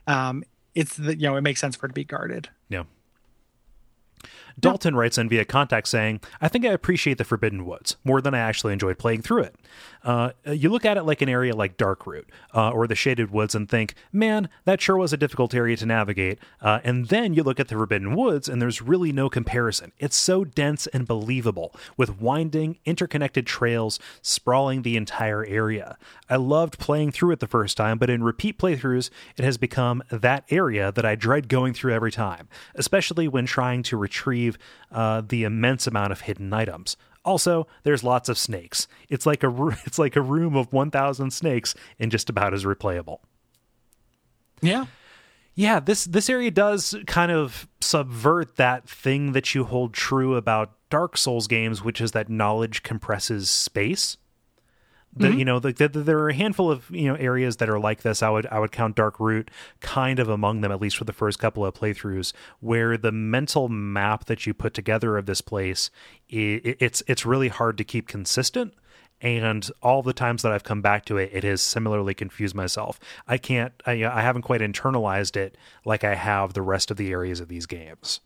um, 0.05 0.43
it's 0.75 0.95
the, 0.97 1.15
you 1.15 1.27
know 1.27 1.35
it 1.35 1.41
makes 1.41 1.59
sense 1.59 1.75
for 1.75 1.87
it 1.87 1.89
to 1.89 1.93
be 1.93 2.03
guarded. 2.03 2.49
Yeah. 2.69 2.83
Dalton 4.59 4.95
writes 4.95 5.17
in 5.17 5.29
via 5.29 5.45
contact 5.45 5.87
saying, 5.87 6.21
I 6.41 6.47
think 6.47 6.65
I 6.65 6.69
appreciate 6.69 7.17
the 7.17 7.23
Forbidden 7.23 7.65
Woods 7.65 7.97
more 8.03 8.21
than 8.21 8.33
I 8.33 8.39
actually 8.39 8.73
enjoyed 8.73 8.97
playing 8.97 9.21
through 9.21 9.43
it. 9.43 9.55
Uh, 10.03 10.31
you 10.45 10.69
look 10.69 10.85
at 10.85 10.97
it 10.97 11.03
like 11.03 11.21
an 11.21 11.29
area 11.29 11.55
like 11.55 11.77
Darkroot 11.77 12.25
uh, 12.53 12.71
or 12.71 12.87
the 12.87 12.95
Shaded 12.95 13.31
Woods 13.31 13.55
and 13.55 13.69
think, 13.69 13.95
man, 14.11 14.49
that 14.65 14.81
sure 14.81 14.97
was 14.97 15.13
a 15.13 15.17
difficult 15.17 15.53
area 15.53 15.77
to 15.77 15.85
navigate. 15.85 16.39
Uh, 16.61 16.79
and 16.83 17.07
then 17.07 17.33
you 17.33 17.41
look 17.41 17.59
at 17.59 17.69
the 17.69 17.75
Forbidden 17.75 18.15
Woods 18.15 18.49
and 18.49 18.61
there's 18.61 18.81
really 18.81 19.11
no 19.11 19.29
comparison. 19.29 19.93
It's 19.99 20.17
so 20.17 20.43
dense 20.43 20.87
and 20.87 21.07
believable, 21.07 21.73
with 21.95 22.19
winding, 22.19 22.79
interconnected 22.85 23.47
trails 23.47 23.97
sprawling 24.21 24.81
the 24.81 24.97
entire 24.97 25.45
area. 25.45 25.97
I 26.29 26.35
loved 26.35 26.79
playing 26.79 27.11
through 27.11 27.31
it 27.31 27.39
the 27.39 27.47
first 27.47 27.77
time, 27.77 27.97
but 27.97 28.09
in 28.09 28.23
repeat 28.23 28.57
playthroughs, 28.57 29.09
it 29.37 29.45
has 29.45 29.57
become 29.57 30.03
that 30.09 30.43
area 30.49 30.91
that 30.91 31.05
I 31.05 31.15
dread 31.15 31.47
going 31.47 31.73
through 31.73 31.93
every 31.93 32.11
time, 32.11 32.49
especially 32.75 33.27
when 33.27 33.45
trying 33.45 33.83
to 33.83 33.97
retrieve 33.97 34.42
uh, 34.91 35.21
the 35.21 35.43
immense 35.43 35.87
amount 35.87 36.11
of 36.11 36.21
hidden 36.21 36.53
items. 36.53 36.97
Also, 37.25 37.67
there's 37.83 38.03
lots 38.03 38.27
of 38.29 38.37
snakes. 38.37 38.87
It's 39.09 39.25
like 39.25 39.43
a 39.43 39.49
it's 39.85 39.99
like 39.99 40.15
a 40.15 40.21
room 40.21 40.55
of 40.55 40.73
1000 40.73 41.31
snakes 41.31 41.75
and 41.99 42.11
just 42.11 42.29
about 42.29 42.53
as 42.53 42.65
replayable. 42.65 43.19
Yeah. 44.61 44.85
Yeah, 45.55 45.79
this 45.79 46.05
this 46.05 46.29
area 46.29 46.49
does 46.49 46.95
kind 47.05 47.31
of 47.31 47.67
subvert 47.79 48.55
that 48.55 48.89
thing 48.89 49.33
that 49.33 49.53
you 49.53 49.65
hold 49.65 49.93
true 49.93 50.35
about 50.35 50.71
Dark 50.89 51.15
Souls 51.15 51.47
games, 51.47 51.83
which 51.83 52.01
is 52.01 52.11
that 52.13 52.27
knowledge 52.27 52.81
compresses 52.81 53.51
space. 53.51 54.17
The, 55.15 55.27
mm-hmm. 55.27 55.39
you 55.39 55.45
know 55.45 55.59
the, 55.59 55.71
the, 55.73 55.87
there 55.87 56.17
are 56.19 56.29
a 56.29 56.33
handful 56.33 56.71
of 56.71 56.89
you 56.89 57.07
know 57.07 57.15
areas 57.15 57.57
that 57.57 57.69
are 57.69 57.79
like 57.79 58.01
this. 58.01 58.23
I 58.23 58.29
would 58.29 58.47
I 58.47 58.59
would 58.59 58.71
count 58.71 58.95
Darkroot 58.95 59.49
kind 59.79 60.17
of 60.19 60.27
among 60.27 60.61
them, 60.61 60.71
at 60.71 60.81
least 60.81 60.97
for 60.97 61.03
the 61.03 61.13
first 61.13 61.37
couple 61.37 61.63
of 61.65 61.75
playthroughs, 61.75 62.33
where 62.61 62.97
the 62.97 63.11
mental 63.11 63.69
map 63.69 64.25
that 64.25 64.47
you 64.47 64.53
put 64.53 64.73
together 64.73 65.17
of 65.17 65.27
this 65.27 65.41
place 65.41 65.91
it, 66.29 66.77
it's 66.79 67.03
it's 67.07 67.25
really 67.25 67.49
hard 67.49 67.77
to 67.77 67.83
keep 67.83 68.07
consistent. 68.07 68.73
And 69.21 69.69
all 69.81 70.03
the 70.03 70.11
times 70.11 70.41
that 70.41 70.51
I've 70.51 70.65
come 70.65 70.81
back 70.81 71.05
to 71.05 71.17
it, 71.17 71.29
it 71.31 71.45
has 71.45 71.61
similarly 71.61 72.13
confused 72.13 72.55
myself. 72.55 72.99
I 73.25 73.37
can't, 73.37 73.71
I, 73.85 74.03
I 74.03 74.19
haven't 74.19 74.41
quite 74.41 74.59
internalized 74.59 75.37
it 75.37 75.57
like 75.85 76.03
I 76.03 76.15
have 76.15 76.53
the 76.53 76.61
rest 76.61 76.91
of 76.91 76.97
the 76.97 77.09
areas 77.11 77.39
of 77.39 77.47
these 77.47 77.65
games. 77.65 78.19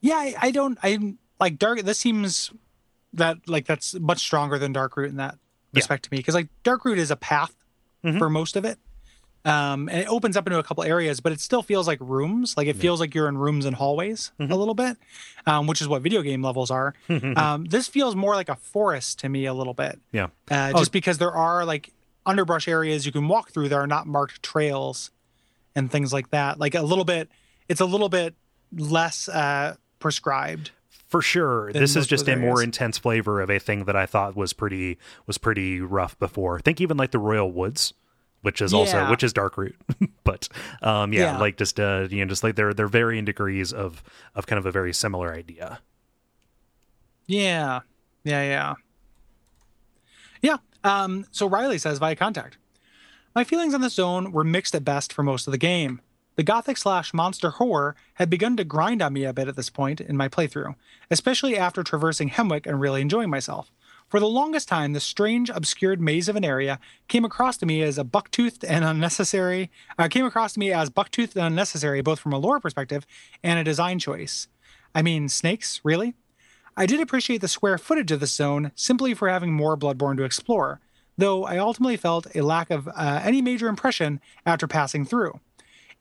Yeah, 0.00 0.16
I, 0.16 0.34
I 0.40 0.50
don't. 0.50 0.78
I'm 0.82 1.18
like 1.38 1.58
dark. 1.58 1.80
This 1.82 1.98
seems 1.98 2.50
that 3.14 3.38
like 3.46 3.66
that's 3.66 3.94
much 3.98 4.20
stronger 4.20 4.58
than 4.58 4.72
Darkroot 4.74 5.08
in 5.08 5.16
that 5.16 5.38
respect 5.74 6.06
yeah. 6.06 6.08
to 6.08 6.14
me 6.14 6.18
because 6.18 6.34
like 6.34 6.48
Darkroot 6.64 6.96
is 6.98 7.10
a 7.10 7.16
path 7.16 7.54
mm-hmm. 8.04 8.18
for 8.18 8.28
most 8.30 8.56
of 8.56 8.64
it. 8.64 8.78
Um, 9.44 9.88
and 9.88 9.98
it 10.02 10.06
opens 10.08 10.36
up 10.36 10.46
into 10.46 10.60
a 10.60 10.62
couple 10.62 10.84
areas, 10.84 11.18
but 11.18 11.32
it 11.32 11.40
still 11.40 11.62
feels 11.62 11.88
like 11.88 11.98
rooms. 12.00 12.56
Like 12.56 12.68
it 12.68 12.76
feels 12.76 13.00
like 13.00 13.12
you're 13.12 13.26
in 13.28 13.36
rooms 13.36 13.64
and 13.64 13.74
hallways 13.74 14.30
Mm-hmm. 14.38 14.52
a 14.52 14.56
little 14.56 14.74
bit, 14.74 14.96
um, 15.46 15.66
which 15.66 15.80
is 15.80 15.88
what 15.88 16.00
video 16.00 16.22
game 16.22 16.42
levels 16.42 16.70
are. 16.70 16.94
um, 17.08 17.64
this 17.64 17.88
feels 17.88 18.14
more 18.14 18.36
like 18.36 18.48
a 18.48 18.54
forest 18.54 19.18
to 19.20 19.28
me 19.28 19.46
a 19.46 19.52
little 19.54 19.74
bit, 19.74 19.98
Yeah. 20.12 20.28
uh, 20.48 20.70
Oh. 20.74 20.78
just 20.78 20.92
because 20.92 21.18
there 21.18 21.32
are 21.32 21.64
like 21.64 21.92
underbrush 22.24 22.68
areas 22.68 23.04
you 23.04 23.10
can 23.10 23.26
walk 23.26 23.50
through 23.50 23.68
that 23.70 23.74
are 23.76 23.86
not 23.88 24.06
marked 24.06 24.44
trails 24.44 25.10
and 25.74 25.90
things 25.90 26.12
like 26.12 26.30
that. 26.30 26.60
Like 26.60 26.76
a 26.76 26.82
little 26.82 27.04
bit, 27.04 27.28
it's 27.68 27.80
a 27.80 27.84
little 27.86 28.08
bit 28.08 28.36
less 28.72 29.28
uh, 29.28 29.74
prescribed. 29.98 30.70
For 31.12 31.20
sure. 31.22 31.70
This 31.72 31.94
is 31.94 32.06
just 32.06 32.26
a 32.26 32.36
more 32.36 32.62
intense 32.62 32.96
flavor 32.98 33.40
of 33.42 33.50
a 33.50 33.58
thing 33.58 33.84
that 33.84 33.94
I 33.94 34.06
thought 34.06 34.34
was 34.34 34.52
pretty 34.54 34.98
was 35.26 35.36
pretty 35.38 35.80
rough 35.80 36.18
before. 36.18 36.58
Think 36.58 36.80
even 36.80 36.96
like 36.96 37.10
the 37.10 37.18
Royal 37.18 37.52
Woods, 37.52 37.92
which 38.40 38.62
is 38.62 38.72
also 38.72 38.96
Yeah. 38.96 39.10
which 39.10 39.22
is 39.22 39.32
Dark 39.34 39.58
Root. 39.58 39.76
but 40.24 40.48
um 40.80 41.12
yeah, 41.12 41.34
Yeah. 41.34 41.38
like 41.38 41.58
just 41.58 41.78
uh 41.78 42.08
you 42.10 42.24
know, 42.24 42.28
just 42.30 42.42
like 42.42 42.56
they're 42.56 42.72
they're 42.72 42.88
varying 42.88 43.26
degrees 43.26 43.72
of 43.74 44.02
of 44.34 44.46
kind 44.46 44.58
of 44.58 44.64
a 44.64 44.72
very 44.72 44.94
similar 44.94 45.32
idea. 45.34 45.80
Yeah. 47.26 47.80
Yeah, 48.24 48.42
yeah. 48.42 48.74
Yeah. 50.40 50.56
Um, 50.82 51.26
so 51.30 51.46
Riley 51.46 51.78
says 51.78 51.98
via 51.98 52.16
contact. 52.16 52.56
My 53.34 53.44
feelings 53.44 53.74
on 53.74 53.80
the 53.82 53.90
zone 53.90 54.32
were 54.32 54.44
mixed 54.44 54.74
at 54.74 54.84
best 54.84 55.12
for 55.12 55.22
most 55.22 55.46
of 55.46 55.52
the 55.52 55.58
game. 55.58 56.00
The 56.36 56.42
gothic 56.42 56.78
slash 56.78 57.12
monster 57.12 57.50
horror 57.50 57.94
had 58.14 58.30
begun 58.30 58.56
to 58.56 58.64
grind 58.64 59.02
on 59.02 59.12
me 59.12 59.24
a 59.24 59.34
bit 59.34 59.48
at 59.48 59.56
this 59.56 59.68
point 59.68 60.00
in 60.00 60.16
my 60.16 60.28
playthrough, 60.28 60.74
especially 61.10 61.58
after 61.58 61.82
traversing 61.82 62.30
Hemwick 62.30 62.66
and 62.66 62.80
really 62.80 63.02
enjoying 63.02 63.28
myself. 63.28 63.70
For 64.08 64.20
the 64.20 64.28
longest 64.28 64.68
time, 64.68 64.92
the 64.92 65.00
strange, 65.00 65.50
obscured 65.50 66.00
maze 66.00 66.28
of 66.28 66.36
an 66.36 66.44
area 66.44 66.78
came 67.08 67.24
across 67.24 67.56
to 67.58 67.66
me 67.66 67.82
as 67.82 67.96
a 67.96 68.04
bucktoothed 68.04 68.64
and 68.66 68.84
unnecessary. 68.84 69.70
Uh, 69.98 70.08
came 70.08 70.26
across 70.26 70.52
to 70.54 70.60
me 70.60 70.70
as 70.72 70.90
bucktoothed 70.90 71.34
and 71.34 71.46
unnecessary, 71.46 72.02
both 72.02 72.20
from 72.20 72.32
a 72.32 72.38
lore 72.38 72.60
perspective 72.60 73.06
and 73.42 73.58
a 73.58 73.64
design 73.64 73.98
choice. 73.98 74.48
I 74.94 75.02
mean, 75.02 75.28
snakes, 75.28 75.80
really? 75.82 76.14
I 76.76 76.86
did 76.86 77.00
appreciate 77.00 77.40
the 77.40 77.48
square 77.48 77.78
footage 77.78 78.10
of 78.10 78.20
the 78.20 78.26
zone 78.26 78.72
simply 78.74 79.14
for 79.14 79.28
having 79.28 79.52
more 79.52 79.76
Bloodborne 79.76 80.16
to 80.18 80.24
explore, 80.24 80.80
though 81.16 81.44
I 81.44 81.58
ultimately 81.58 81.96
felt 81.96 82.26
a 82.34 82.42
lack 82.42 82.70
of 82.70 82.88
uh, 82.88 83.20
any 83.22 83.42
major 83.42 83.68
impression 83.68 84.20
after 84.44 84.66
passing 84.66 85.04
through. 85.04 85.40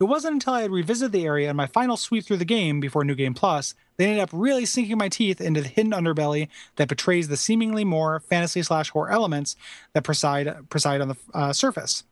It 0.02 0.06
wasn't 0.06 0.34
until 0.34 0.54
I 0.54 0.64
had 0.64 0.72
revisited 0.72 1.12
the 1.12 1.26
area 1.26 1.52
in 1.52 1.56
my 1.56 1.68
final 1.68 1.96
sweep 1.96 2.26
through 2.26 2.38
the 2.38 2.46
game 2.46 2.80
before 2.80 3.06
New 3.06 3.14
Game 3.14 3.36
Plus 3.36 3.76
that 3.98 4.04
I 4.04 4.08
ended 4.08 4.24
up 4.24 4.32
really 4.34 4.66
sinking 4.66 4.98
my 4.98 5.10
teeth 5.10 5.40
into 5.40 5.62
the 5.62 5.68
hidden 5.68 5.92
underbelly 5.92 6.48
that 6.78 6.88
betrays 6.88 7.28
the 7.28 7.38
seemingly 7.38 7.86
more 7.86 8.20
fantasy 8.22 8.64
slash 8.64 8.90
horror 8.90 9.12
elements 9.12 9.56
that 9.94 10.04
preside 10.04 10.68
preside 10.72 11.02
on 11.02 11.10
the 11.10 11.16
uh, 11.36 11.54
surface. 11.54 12.04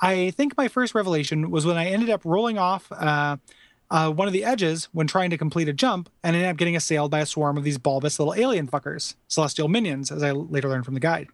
I 0.00 0.30
think 0.30 0.56
my 0.56 0.68
first 0.68 0.94
revelation 0.94 1.50
was 1.50 1.66
when 1.66 1.76
I 1.76 1.86
ended 1.86 2.08
up 2.08 2.24
rolling 2.24 2.56
off 2.56 2.86
uh, 2.92 3.38
uh, 3.90 4.12
one 4.12 4.28
of 4.28 4.32
the 4.32 4.44
edges 4.44 4.88
when 4.92 5.08
trying 5.08 5.30
to 5.30 5.38
complete 5.38 5.68
a 5.68 5.72
jump 5.72 6.08
and 6.22 6.36
ended 6.36 6.48
up 6.48 6.56
getting 6.56 6.76
assailed 6.76 7.10
by 7.10 7.18
a 7.18 7.26
swarm 7.26 7.56
of 7.56 7.64
these 7.64 7.78
bulbous 7.78 8.20
little 8.20 8.34
alien 8.34 8.68
fuckers, 8.68 9.16
celestial 9.26 9.66
minions, 9.66 10.12
as 10.12 10.22
I 10.22 10.30
later 10.30 10.68
learned 10.68 10.84
from 10.84 10.94
the 10.94 11.00
guide. 11.00 11.26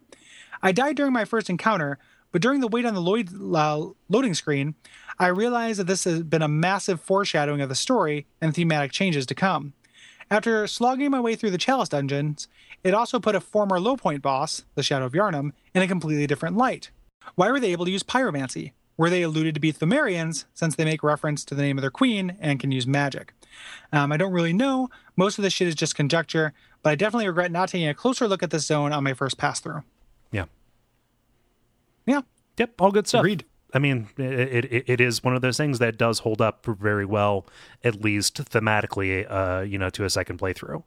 I 0.63 0.71
died 0.71 0.95
during 0.95 1.13
my 1.13 1.25
first 1.25 1.47
encounter, 1.47 1.99
but 2.31 2.41
during 2.41 2.59
the 2.59 2.67
wait 2.67 2.85
on 2.85 2.95
the 2.95 3.01
load, 3.01 3.29
uh, 3.55 3.87
loading 4.09 4.33
screen, 4.33 4.73
I 5.19 5.27
realize 5.27 5.77
that 5.77 5.87
this 5.87 6.03
has 6.03 6.23
been 6.23 6.41
a 6.41 6.47
massive 6.47 6.99
foreshadowing 7.01 7.61
of 7.61 7.69
the 7.69 7.75
story 7.75 8.25
and 8.41 8.53
thematic 8.53 8.91
changes 8.91 9.25
to 9.27 9.35
come. 9.35 9.73
After 10.29 10.65
slogging 10.67 11.11
my 11.11 11.19
way 11.19 11.35
through 11.35 11.51
the 11.51 11.57
Chalice 11.57 11.89
dungeons, 11.89 12.47
it 12.83 12.93
also 12.93 13.19
put 13.19 13.35
a 13.35 13.41
former 13.41 13.79
low 13.79 13.95
point 13.95 14.21
boss, 14.21 14.65
the 14.75 14.83
Shadow 14.83 15.05
of 15.05 15.13
Yharnam, 15.13 15.51
in 15.73 15.81
a 15.81 15.87
completely 15.87 16.27
different 16.27 16.57
light. 16.57 16.89
Why 17.35 17.51
were 17.51 17.59
they 17.59 17.71
able 17.71 17.85
to 17.85 17.91
use 17.91 18.03
pyromancy? 18.03 18.71
Were 18.97 19.09
they 19.09 19.23
alluded 19.23 19.53
to 19.55 19.59
be 19.59 19.73
Pthumerians, 19.73 20.45
since 20.53 20.75
they 20.75 20.85
make 20.85 21.03
reference 21.03 21.43
to 21.45 21.55
the 21.55 21.61
name 21.61 21.77
of 21.77 21.81
their 21.81 21.91
queen 21.91 22.37
and 22.39 22.59
can 22.59 22.71
use 22.71 22.87
magic? 22.87 23.33
Um, 23.91 24.11
I 24.11 24.17
don't 24.17 24.31
really 24.31 24.53
know. 24.53 24.89
Most 25.15 25.37
of 25.37 25.43
this 25.43 25.53
shit 25.53 25.67
is 25.67 25.75
just 25.75 25.95
conjecture, 25.95 26.53
but 26.81 26.91
I 26.91 26.95
definitely 26.95 27.27
regret 27.27 27.51
not 27.51 27.69
taking 27.69 27.87
a 27.87 27.93
closer 27.93 28.27
look 28.27 28.41
at 28.41 28.51
this 28.51 28.65
zone 28.65 28.93
on 28.93 29.03
my 29.03 29.13
first 29.13 29.37
pass 29.37 29.59
through. 29.59 29.83
Yeah. 30.31 30.45
Yeah, 32.05 32.21
Yep, 32.57 32.81
all 32.81 32.91
good 32.91 33.07
stuff. 33.07 33.19
Agreed. 33.19 33.45
I 33.75 33.79
mean, 33.79 34.07
it, 34.17 34.65
it 34.65 34.83
it 34.87 35.01
is 35.01 35.23
one 35.23 35.35
of 35.35 35.41
those 35.41 35.57
things 35.57 35.79
that 35.79 35.97
does 35.97 36.19
hold 36.19 36.41
up 36.41 36.65
very 36.65 37.05
well, 37.05 37.45
at 37.83 38.01
least 38.01 38.35
thematically, 38.45 39.29
uh, 39.29 39.61
you 39.61 39.77
know, 39.77 39.89
to 39.91 40.05
a 40.05 40.09
second 40.09 40.39
playthrough. 40.39 40.83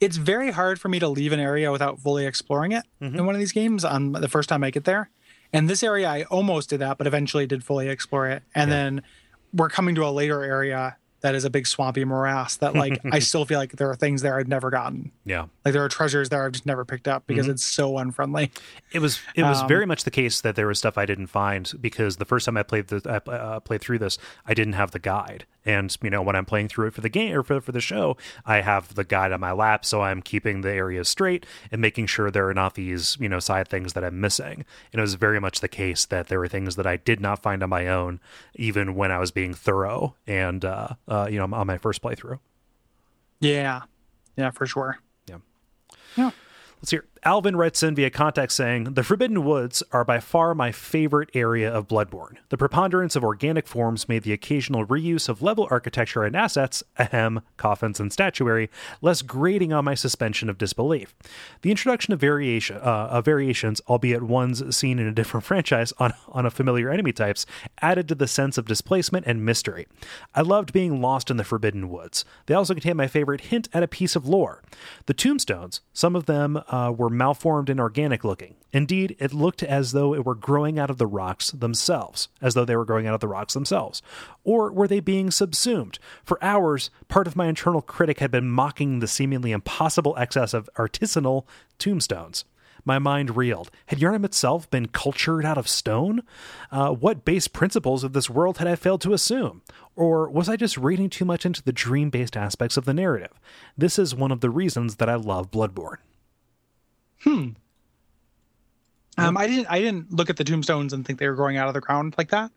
it's 0.00 0.16
very 0.16 0.50
hard 0.50 0.78
for 0.80 0.88
me 0.88 0.98
to 0.98 1.08
leave 1.08 1.32
an 1.32 1.40
area 1.40 1.72
without 1.72 1.98
fully 1.98 2.26
exploring 2.26 2.72
it 2.72 2.84
in 3.16 3.24
one 3.26 3.34
of 3.34 3.38
these 3.38 3.52
games 3.52 3.84
on 3.84 4.12
the 4.12 4.28
first 4.28 4.48
time 4.48 4.62
I 4.62 4.70
get 4.70 4.84
there. 4.84 5.10
And 5.52 5.70
this 5.70 5.82
area, 5.82 6.08
I 6.08 6.24
almost 6.24 6.70
did 6.70 6.80
that, 6.80 6.98
but 6.98 7.06
eventually 7.06 7.46
did 7.46 7.64
fully 7.64 7.88
explore 7.88 8.28
it. 8.28 8.42
And 8.54 8.70
then 8.72 9.02
we're 9.52 9.68
coming 9.68 9.94
to 9.94 10.04
a 10.04 10.10
later 10.10 10.42
area 10.42 10.96
that 11.24 11.34
is 11.34 11.46
a 11.46 11.50
big 11.50 11.66
swampy 11.66 12.04
morass 12.04 12.56
that, 12.58 12.74
like, 12.74 13.00
I 13.10 13.18
still 13.30 13.46
feel 13.46 13.58
like 13.58 13.72
there 13.72 13.88
are 13.88 13.96
things 13.96 14.20
there 14.20 14.38
I've 14.38 14.46
never 14.46 14.68
gotten. 14.68 15.10
Yeah. 15.24 15.46
Like, 15.64 15.72
there 15.72 15.82
are 15.82 15.88
treasures 15.88 16.28
there 16.28 16.44
I've 16.44 16.52
just 16.52 16.66
never 16.66 16.84
picked 16.84 17.08
up 17.08 17.26
because 17.26 17.48
it's 17.48 17.64
so 17.64 17.96
unfriendly. 17.96 18.52
It 18.92 18.98
was 18.98 19.20
it 19.34 19.42
was 19.42 19.62
Um, 19.62 19.68
very 19.68 19.86
much 19.86 20.04
the 20.04 20.10
case 20.10 20.42
that 20.42 20.54
there 20.54 20.66
was 20.66 20.78
stuff 20.78 20.98
I 20.98 21.06
didn't 21.06 21.28
find 21.28 21.72
because 21.80 22.18
the 22.18 22.26
first 22.26 22.44
time 22.44 22.58
I 22.58 22.62
played 22.62 22.88
the 22.88 23.00
I 23.26 23.30
uh, 23.30 23.60
played 23.60 23.80
through 23.80 24.00
this, 24.00 24.18
I 24.46 24.52
didn't 24.52 24.74
have 24.74 24.90
the 24.90 24.98
guide, 24.98 25.46
and 25.64 25.96
you 26.02 26.10
know 26.10 26.22
when 26.22 26.36
I'm 26.36 26.44
playing 26.44 26.68
through 26.68 26.88
it 26.88 26.94
for 26.94 27.00
the 27.00 27.08
game 27.08 27.34
or 27.34 27.42
for 27.42 27.60
for 27.60 27.72
the 27.72 27.80
show, 27.80 28.16
I 28.44 28.60
have 28.60 28.94
the 28.94 29.04
guide 29.04 29.32
on 29.32 29.40
my 29.40 29.52
lap, 29.52 29.84
so 29.84 30.02
I'm 30.02 30.22
keeping 30.22 30.60
the 30.60 30.72
areas 30.72 31.08
straight 31.08 31.46
and 31.70 31.80
making 31.80 32.06
sure 32.06 32.30
there 32.30 32.48
are 32.48 32.54
not 32.54 32.74
these 32.74 33.16
you 33.20 33.28
know 33.28 33.40
side 33.40 33.68
things 33.68 33.92
that 33.94 34.04
I'm 34.04 34.20
missing. 34.20 34.64
And 34.92 34.98
it 34.98 35.00
was 35.00 35.14
very 35.14 35.40
much 35.40 35.60
the 35.60 35.68
case 35.68 36.04
that 36.06 36.28
there 36.28 36.38
were 36.38 36.48
things 36.48 36.76
that 36.76 36.86
I 36.86 36.96
did 36.96 37.20
not 37.20 37.42
find 37.42 37.62
on 37.62 37.70
my 37.70 37.88
own, 37.88 38.20
even 38.54 38.94
when 38.94 39.10
I 39.10 39.18
was 39.18 39.30
being 39.30 39.54
thorough 39.54 40.16
and 40.26 40.64
uh, 40.64 40.88
uh, 41.08 41.28
you 41.30 41.38
know 41.38 41.48
on 41.56 41.66
my 41.66 41.78
first 41.78 42.02
playthrough. 42.02 42.38
Yeah. 43.40 43.82
Yeah, 44.36 44.50
for 44.50 44.66
sure. 44.66 44.98
Yeah. 45.28 45.38
Yeah. 46.16 46.30
Let's 46.80 46.90
hear. 46.90 47.04
Alvin 47.26 47.56
writes 47.56 47.82
in 47.82 47.94
via 47.94 48.10
contact 48.10 48.52
saying, 48.52 48.84
The 48.84 49.02
Forbidden 49.02 49.44
Woods 49.46 49.82
are 49.92 50.04
by 50.04 50.20
far 50.20 50.54
my 50.54 50.70
favorite 50.70 51.30
area 51.32 51.72
of 51.72 51.88
Bloodborne. 51.88 52.36
The 52.50 52.58
preponderance 52.58 53.16
of 53.16 53.24
organic 53.24 53.66
forms 53.66 54.10
made 54.10 54.24
the 54.24 54.34
occasional 54.34 54.86
reuse 54.86 55.26
of 55.30 55.40
level 55.40 55.66
architecture 55.70 56.24
and 56.24 56.36
assets, 56.36 56.82
ahem, 56.98 57.40
coffins 57.56 57.98
and 57.98 58.12
statuary, 58.12 58.68
less 59.00 59.22
grating 59.22 59.72
on 59.72 59.86
my 59.86 59.94
suspension 59.94 60.50
of 60.50 60.58
disbelief. 60.58 61.14
The 61.62 61.70
introduction 61.70 62.12
of 62.12 62.20
variation 62.20 62.76
uh, 62.76 63.08
of 63.10 63.24
variations, 63.24 63.80
albeit 63.88 64.22
ones 64.22 64.76
seen 64.76 64.98
in 64.98 65.06
a 65.06 65.12
different 65.12 65.44
franchise 65.46 65.94
on, 65.98 66.12
on 66.28 66.44
a 66.44 66.50
familiar 66.50 66.90
enemy 66.90 67.12
types, 67.12 67.46
added 67.80 68.06
to 68.08 68.14
the 68.14 68.28
sense 68.28 68.58
of 68.58 68.66
displacement 68.66 69.26
and 69.26 69.42
mystery. 69.42 69.86
I 70.34 70.42
loved 70.42 70.74
being 70.74 71.00
lost 71.00 71.30
in 71.30 71.38
the 71.38 71.44
Forbidden 71.44 71.88
Woods. 71.88 72.26
They 72.44 72.54
also 72.54 72.74
contain 72.74 72.98
my 72.98 73.06
favorite 73.06 73.40
hint 73.40 73.70
at 73.72 73.82
a 73.82 73.88
piece 73.88 74.14
of 74.14 74.28
lore. 74.28 74.62
The 75.06 75.14
tombstones, 75.14 75.80
some 75.94 76.14
of 76.14 76.26
them 76.26 76.62
uh, 76.68 76.92
were 76.94 77.13
malformed 77.14 77.70
and 77.70 77.80
organic 77.80 78.24
looking. 78.24 78.56
Indeed, 78.72 79.16
it 79.18 79.32
looked 79.32 79.62
as 79.62 79.92
though 79.92 80.14
it 80.14 80.24
were 80.24 80.34
growing 80.34 80.78
out 80.78 80.90
of 80.90 80.98
the 80.98 81.06
rocks 81.06 81.50
themselves, 81.50 82.28
as 82.42 82.54
though 82.54 82.64
they 82.64 82.76
were 82.76 82.84
growing 82.84 83.06
out 83.06 83.14
of 83.14 83.20
the 83.20 83.28
rocks 83.28 83.54
themselves. 83.54 84.02
Or 84.42 84.72
were 84.72 84.88
they 84.88 85.00
being 85.00 85.30
subsumed? 85.30 85.98
For 86.24 86.42
hours, 86.42 86.90
part 87.08 87.26
of 87.26 87.36
my 87.36 87.46
internal 87.46 87.82
critic 87.82 88.18
had 88.18 88.30
been 88.30 88.50
mocking 88.50 88.98
the 88.98 89.08
seemingly 89.08 89.52
impossible 89.52 90.14
excess 90.18 90.52
of 90.52 90.68
artisanal 90.76 91.46
tombstones. 91.78 92.44
My 92.84 92.98
mind 92.98 93.36
reeled. 93.36 93.70
Had 93.86 93.98
Yharnam 93.98 94.24
itself 94.24 94.68
been 94.70 94.88
cultured 94.88 95.44
out 95.44 95.56
of 95.56 95.68
stone? 95.68 96.22
Uh, 96.70 96.90
what 96.90 97.24
base 97.24 97.48
principles 97.48 98.04
of 98.04 98.12
this 98.12 98.28
world 98.28 98.58
had 98.58 98.68
I 98.68 98.76
failed 98.76 99.00
to 99.02 99.14
assume? 99.14 99.62
Or 99.96 100.28
was 100.28 100.48
I 100.48 100.56
just 100.56 100.76
reading 100.76 101.08
too 101.08 101.24
much 101.24 101.46
into 101.46 101.62
the 101.62 101.72
dream 101.72 102.10
based 102.10 102.36
aspects 102.36 102.76
of 102.76 102.84
the 102.84 102.92
narrative? 102.92 103.40
This 103.78 103.98
is 103.98 104.14
one 104.14 104.32
of 104.32 104.40
the 104.40 104.50
reasons 104.50 104.96
that 104.96 105.08
I 105.08 105.14
love 105.14 105.50
Bloodborne. 105.50 105.98
Um, 109.16 109.36
I 109.36 109.46
didn't. 109.46 109.66
I 109.70 109.78
didn't 109.80 110.12
look 110.12 110.28
at 110.28 110.36
the 110.36 110.42
tombstones 110.44 110.92
and 110.92 111.06
think 111.06 111.20
they 111.20 111.28
were 111.28 111.36
growing 111.36 111.56
out 111.56 111.68
of 111.68 111.74
the 111.74 111.80
ground 111.80 112.14
like 112.18 112.30
that. 112.30 112.50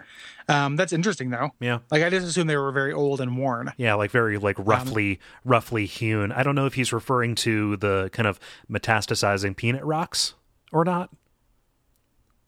Um, 0.49 0.75
that's 0.75 0.91
interesting, 0.91 1.29
though. 1.29 1.51
Yeah. 1.59 1.79
Like 1.91 2.01
I 2.01 2.09
just 2.09 2.25
assumed 2.25 2.49
they 2.49 2.57
were 2.57 2.71
very 2.71 2.93
old 2.93 3.21
and 3.21 3.37
worn. 3.37 3.71
Yeah, 3.77 3.93
like 3.93 4.09
very 4.09 4.39
like 4.39 4.55
roughly 4.57 5.19
roughly 5.45 5.85
hewn. 5.85 6.31
I 6.31 6.41
don't 6.41 6.55
know 6.55 6.65
if 6.65 6.73
he's 6.73 6.91
referring 6.91 7.35
to 7.35 7.77
the 7.77 8.09
kind 8.11 8.25
of 8.27 8.39
metastasizing 8.71 9.55
peanut 9.55 9.85
rocks 9.85 10.33
or 10.71 10.83
not, 10.83 11.11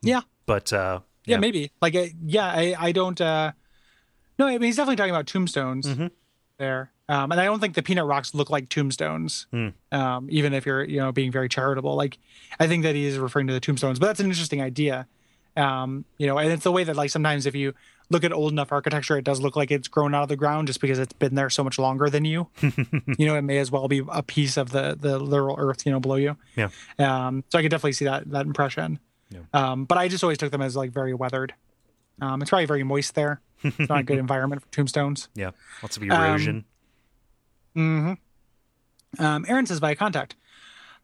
Yeah, 0.01 0.21
but 0.47 0.73
uh 0.73 1.01
yeah, 1.25 1.37
maybe. 1.37 1.71
Like, 1.79 1.95
I, 1.95 2.11
yeah, 2.25 2.47
I, 2.47 2.75
I 2.79 2.91
don't. 2.91 3.21
uh 3.21 3.51
No, 4.39 4.47
I 4.47 4.53
mean 4.53 4.63
he's 4.63 4.77
definitely 4.77 4.95
talking 4.95 5.13
about 5.13 5.27
tombstones 5.27 5.87
there. 6.57 6.91
Um, 7.09 7.31
and 7.31 7.41
I 7.41 7.45
don't 7.45 7.59
think 7.59 7.73
the 7.73 7.81
peanut 7.81 8.05
rocks 8.05 8.35
look 8.35 8.49
like 8.51 8.69
tombstones. 8.69 9.47
Um, 9.91 10.27
even 10.29 10.53
if 10.53 10.65
you're, 10.65 10.83
you 10.83 10.99
know, 10.99 11.11
being 11.11 11.31
very 11.31 11.49
charitable. 11.49 11.95
Like, 11.95 12.19
I 12.59 12.67
think 12.67 12.83
that 12.83 12.93
he 12.93 13.05
is 13.05 13.17
referring 13.17 13.47
to 13.47 13.53
the 13.53 13.59
tombstones. 13.59 13.97
But 13.97 14.05
that's 14.07 14.19
an 14.19 14.27
interesting 14.27 14.61
idea. 14.61 15.07
Um, 15.57 16.05
you 16.17 16.27
know, 16.27 16.37
and 16.37 16.51
it's 16.51 16.63
the 16.63 16.71
way 16.71 16.83
that 16.83 16.95
like 16.95 17.09
sometimes 17.09 17.47
if 17.47 17.55
you 17.55 17.73
look 18.11 18.23
at 18.23 18.31
old 18.31 18.51
enough 18.51 18.71
architecture, 18.71 19.17
it 19.17 19.23
does 19.23 19.41
look 19.41 19.55
like 19.55 19.71
it's 19.71 19.87
grown 19.87 20.13
out 20.13 20.23
of 20.23 20.29
the 20.29 20.35
ground 20.35 20.67
just 20.67 20.79
because 20.79 20.99
it's 20.99 21.13
been 21.13 21.33
there 21.33 21.49
so 21.49 21.63
much 21.63 21.79
longer 21.79 22.09
than 22.09 22.25
you. 22.25 22.47
you 22.61 23.25
know, 23.25 23.35
it 23.35 23.41
may 23.41 23.57
as 23.57 23.71
well 23.71 23.87
be 23.87 24.03
a 24.07 24.23
piece 24.23 24.55
of 24.55 24.69
the 24.69 24.95
the 24.99 25.17
literal 25.17 25.55
earth, 25.59 25.85
you 25.85 25.91
know, 25.91 25.99
below 25.99 26.15
you. 26.15 26.37
Yeah. 26.55 26.69
Um, 26.99 27.43
so 27.49 27.57
I 27.57 27.63
could 27.63 27.71
definitely 27.71 27.93
see 27.93 28.05
that 28.05 28.29
that 28.29 28.45
impression. 28.45 28.99
Um, 29.53 29.85
but 29.85 29.97
I 29.97 30.07
just 30.07 30.23
always 30.23 30.37
took 30.37 30.51
them 30.51 30.61
as 30.61 30.75
like 30.75 30.91
very 30.91 31.13
weathered. 31.13 31.53
Um, 32.21 32.41
it's 32.41 32.49
probably 32.49 32.65
very 32.65 32.83
moist 32.83 33.15
there. 33.15 33.41
It's 33.63 33.89
not 33.89 33.99
a 33.99 34.03
good 34.03 34.17
environment 34.27 34.61
for 34.61 34.67
tombstones. 34.71 35.29
Yeah, 35.35 35.51
lots 35.81 35.97
of 35.97 36.03
erosion. 36.03 36.65
Um, 37.79 39.45
Aaron 39.47 39.65
says 39.65 39.79
via 39.79 39.95
contact. 39.95 40.35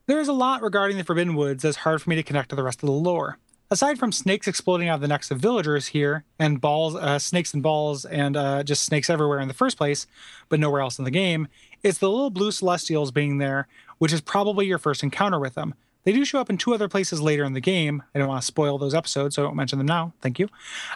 There 0.08 0.20
is 0.20 0.27
a 0.27 0.34
lot 0.34 0.62
regarding 0.62 0.98
the 0.98 1.03
Forbidden 1.03 1.36
Woods 1.36 1.63
that's 1.63 1.77
hard 1.77 2.01
for 2.01 2.10
me 2.10 2.15
to 2.15 2.24
connect 2.24 2.50
to 2.50 2.55
the 2.55 2.63
rest 2.63 2.84
of 2.84 2.88
the 2.88 2.94
lore. 2.94 3.39
Aside 3.72 3.98
from 3.98 4.12
snakes 4.12 4.48
exploding 4.48 4.88
out 4.88 4.96
of 4.96 5.01
the 5.01 5.08
necks 5.08 5.32
of 5.32 5.39
villagers 5.39 5.88
here, 5.88 6.24
and 6.38 6.62
balls, 6.62 6.96
uh, 6.96 7.17
snakes 7.17 7.51
and 7.55 7.63
balls, 7.63 8.05
and 8.05 8.38
uh, 8.38 8.63
just 8.63 8.84
snakes 8.84 9.10
everywhere 9.10 9.39
in 9.39 9.48
the 9.48 9.55
first 9.55 9.75
place, 9.75 10.05
but 10.50 10.60
nowhere 10.60 10.82
else 10.82 11.00
in 11.00 11.05
the 11.05 11.12
game, 11.12 11.48
it's 11.82 11.98
the 11.98 12.10
little 12.10 12.29
blue 12.29 12.51
celestials 12.51 13.12
being 13.12 13.39
there, 13.39 13.67
which 13.98 14.13
is 14.13 14.22
probably 14.22 14.67
your 14.67 14.77
first 14.77 15.01
encounter 15.01 15.39
with 15.39 15.55
them. 15.55 15.74
They 16.05 16.13
do 16.13 16.24
show 16.24 16.39
up 16.39 16.50
in 16.50 16.57
two 16.57 16.74
other 16.74 16.88
places 16.88 17.19
later 17.19 17.43
in 17.43 17.53
the 17.53 17.59
game. 17.59 18.01
I 18.13 18.19
don't 18.19 18.27
want 18.27 18.41
to 18.41 18.45
spoil 18.45 18.77
those 18.77 18.93
episodes, 18.95 19.35
so 19.35 19.41
I 19.41 19.45
won't 19.45 19.57
mention 19.57 19.77
them 19.79 19.88
now. 19.88 20.13
Thank 20.21 20.39
you. 20.39 20.47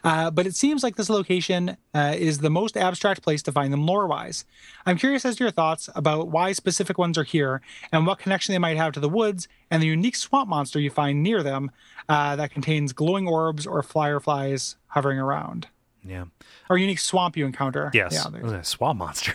Uh, 0.04 0.30
but 0.32 0.46
it 0.48 0.56
seems 0.56 0.84
like 0.84 0.96
this 0.96 1.10
location 1.10 1.76
uh, 1.94 2.14
is 2.18 2.38
the 2.40 2.50
most 2.52 2.78
abstract 2.78 3.22
place 3.24 3.42
to 3.44 3.52
find 3.52 3.74
them 3.74 3.86
lore 3.86 4.08
wise. 4.08 4.46
I'm 4.86 4.98
curious 4.98 5.26
as 5.26 5.36
to 5.38 5.44
your 5.44 5.52
thoughts 5.52 5.90
about 5.96 6.28
why 6.30 6.52
specific 6.54 6.98
ones 6.98 7.18
are 7.18 7.24
here 7.24 7.62
and 7.92 8.06
what 8.06 8.20
connection 8.20 8.54
they 8.54 8.60
might 8.60 8.78
have 8.78 8.94
to 8.94 9.00
the 9.00 9.10
woods 9.10 9.48
and 9.72 9.82
the 9.82 9.88
unique 9.88 10.16
swamp 10.16 10.48
monster 10.48 10.80
you 10.80 10.90
find 10.92 11.24
near 11.24 11.42
them 11.44 11.72
uh, 12.08 12.36
that 12.36 12.52
contains 12.52 12.94
glowing 12.94 13.28
orbs 13.28 13.66
or 13.68 13.82
fireflies 13.82 14.76
hovering 14.88 15.20
around. 15.20 15.68
yeah. 16.06 16.26
Or 16.70 16.78
unique 16.78 17.00
swamp 17.00 17.36
you 17.36 17.46
encounter. 17.48 17.90
Yes. 17.96 18.14
Yeah, 18.14 18.52
a 18.54 18.64
swamp 18.64 19.00
monster. 19.00 19.34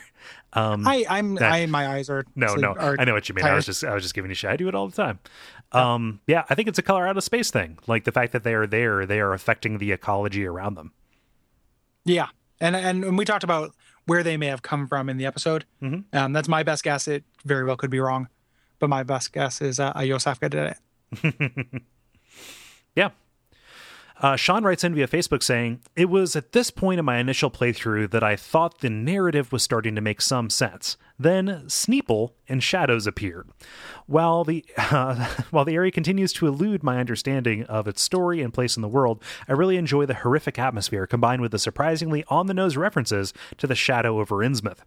Um, 0.57 0.87
I, 0.87 1.05
I'm, 1.11 1.35
that- 1.35 1.51
I, 1.53 1.67
my 1.67 1.89
eyes 1.89 2.09
are. 2.09 2.25
no, 2.37 2.55
no, 2.55 2.75
are 2.75 2.95
I 2.99 3.05
know 3.05 3.13
what 3.13 3.29
you 3.29 3.35
mean. 3.35 3.45
I 3.45 3.55
was 3.55 3.67
just, 3.67 3.83
I 3.83 3.93
was 3.93 4.05
just 4.05 4.15
giving 4.15 4.31
you 4.31 4.37
shit. 4.37 4.51
I 4.51 4.57
do 4.57 4.69
it 4.69 4.75
all 4.77 4.87
the 4.89 4.95
time. 4.95 5.19
Um, 5.75 6.21
yeah, 6.27 6.45
I 6.49 6.55
think 6.55 6.69
it's 6.69 6.79
a 6.79 6.83
color 6.83 7.07
out 7.07 7.17
of 7.17 7.25
space 7.25 7.51
thing. 7.51 7.79
Like 7.87 8.05
the 8.05 8.13
fact 8.13 8.33
that 8.33 8.45
they 8.45 8.55
are 8.55 8.67
there, 8.67 9.07
they 9.07 9.21
are 9.21 9.33
affecting 9.33 9.79
the 9.79 9.93
ecology 9.93 10.47
around 10.47 10.75
them. 10.77 10.93
Yeah, 12.05 12.29
and 12.61 12.77
and 12.77 13.05
and 13.05 13.19
we 13.19 13.25
talked 13.25 13.45
about 13.45 13.75
where 14.07 14.23
they 14.23 14.37
may 14.37 14.47
have 14.47 14.63
come 14.63 14.87
from 14.87 15.09
in 15.09 15.17
the 15.17 15.27
episode. 15.27 15.65
Mhm. 15.83 16.05
Um, 16.13 16.33
that's 16.33 16.49
my 16.49 16.63
best 16.63 16.85
guess. 16.85 17.09
It 17.09 17.25
very 17.45 17.65
well 17.65 17.77
could 17.77 17.91
be 17.91 18.01
wrong, 18.01 18.29
but 18.79 18.89
my 18.91 19.03
best 19.03 19.33
guess 19.33 19.61
is 19.63 19.81
uh, 19.81 19.93
Iosefka 19.95 20.51
did 20.51 20.77
it. 21.25 21.83
Yeah. 22.97 23.11
Uh, 24.21 24.37
Sean 24.37 24.63
writes 24.63 24.85
in 24.85 24.95
via 24.95 25.09
Facebook 25.09 25.43
saying, 25.43 25.81
It 25.97 26.09
was 26.09 26.37
at 26.37 26.53
this 26.53 26.71
point 26.71 27.01
in 27.01 27.05
my 27.05 27.19
initial 27.19 27.51
playthrough 27.51 28.11
that 28.13 28.23
I 28.23 28.37
thought 28.37 28.79
the 28.81 28.91
narrative 28.91 29.51
was 29.51 29.63
starting 29.65 29.97
to 29.97 30.01
make 30.01 30.21
some 30.21 30.49
sense. 30.49 30.97
Then 31.19 31.65
Sneaple 31.69 32.33
and 32.49 32.63
Shadows 32.63 33.07
appeared. 33.07 33.49
While 34.07 34.45
the, 34.45 34.65
uh, 34.77 35.29
while 35.51 35.65
the 35.65 35.75
area 35.75 35.93
continues 35.93 36.33
to 36.35 36.47
elude 36.47 36.83
my 36.83 36.99
understanding 36.99 37.63
of 37.65 37.87
its 37.87 38.03
story 38.03 38.43
and 38.43 38.53
place 38.53 38.77
in 38.77 38.83
the 38.83 38.89
world, 38.89 39.23
I 39.49 39.53
really 39.53 39.77
enjoy 39.77 40.07
the 40.07 40.15
horrific 40.15 40.59
atmosphere 40.59 41.07
combined 41.07 41.41
with 41.41 41.53
the 41.53 41.59
surprisingly 41.59 42.25
on 42.29 42.47
the 42.47 42.55
nose 42.55 42.77
references 42.77 43.33
to 43.59 43.67
the 43.67 43.77
shadow 43.77 44.19
over 44.19 44.37
Innsmouth. 44.37 44.79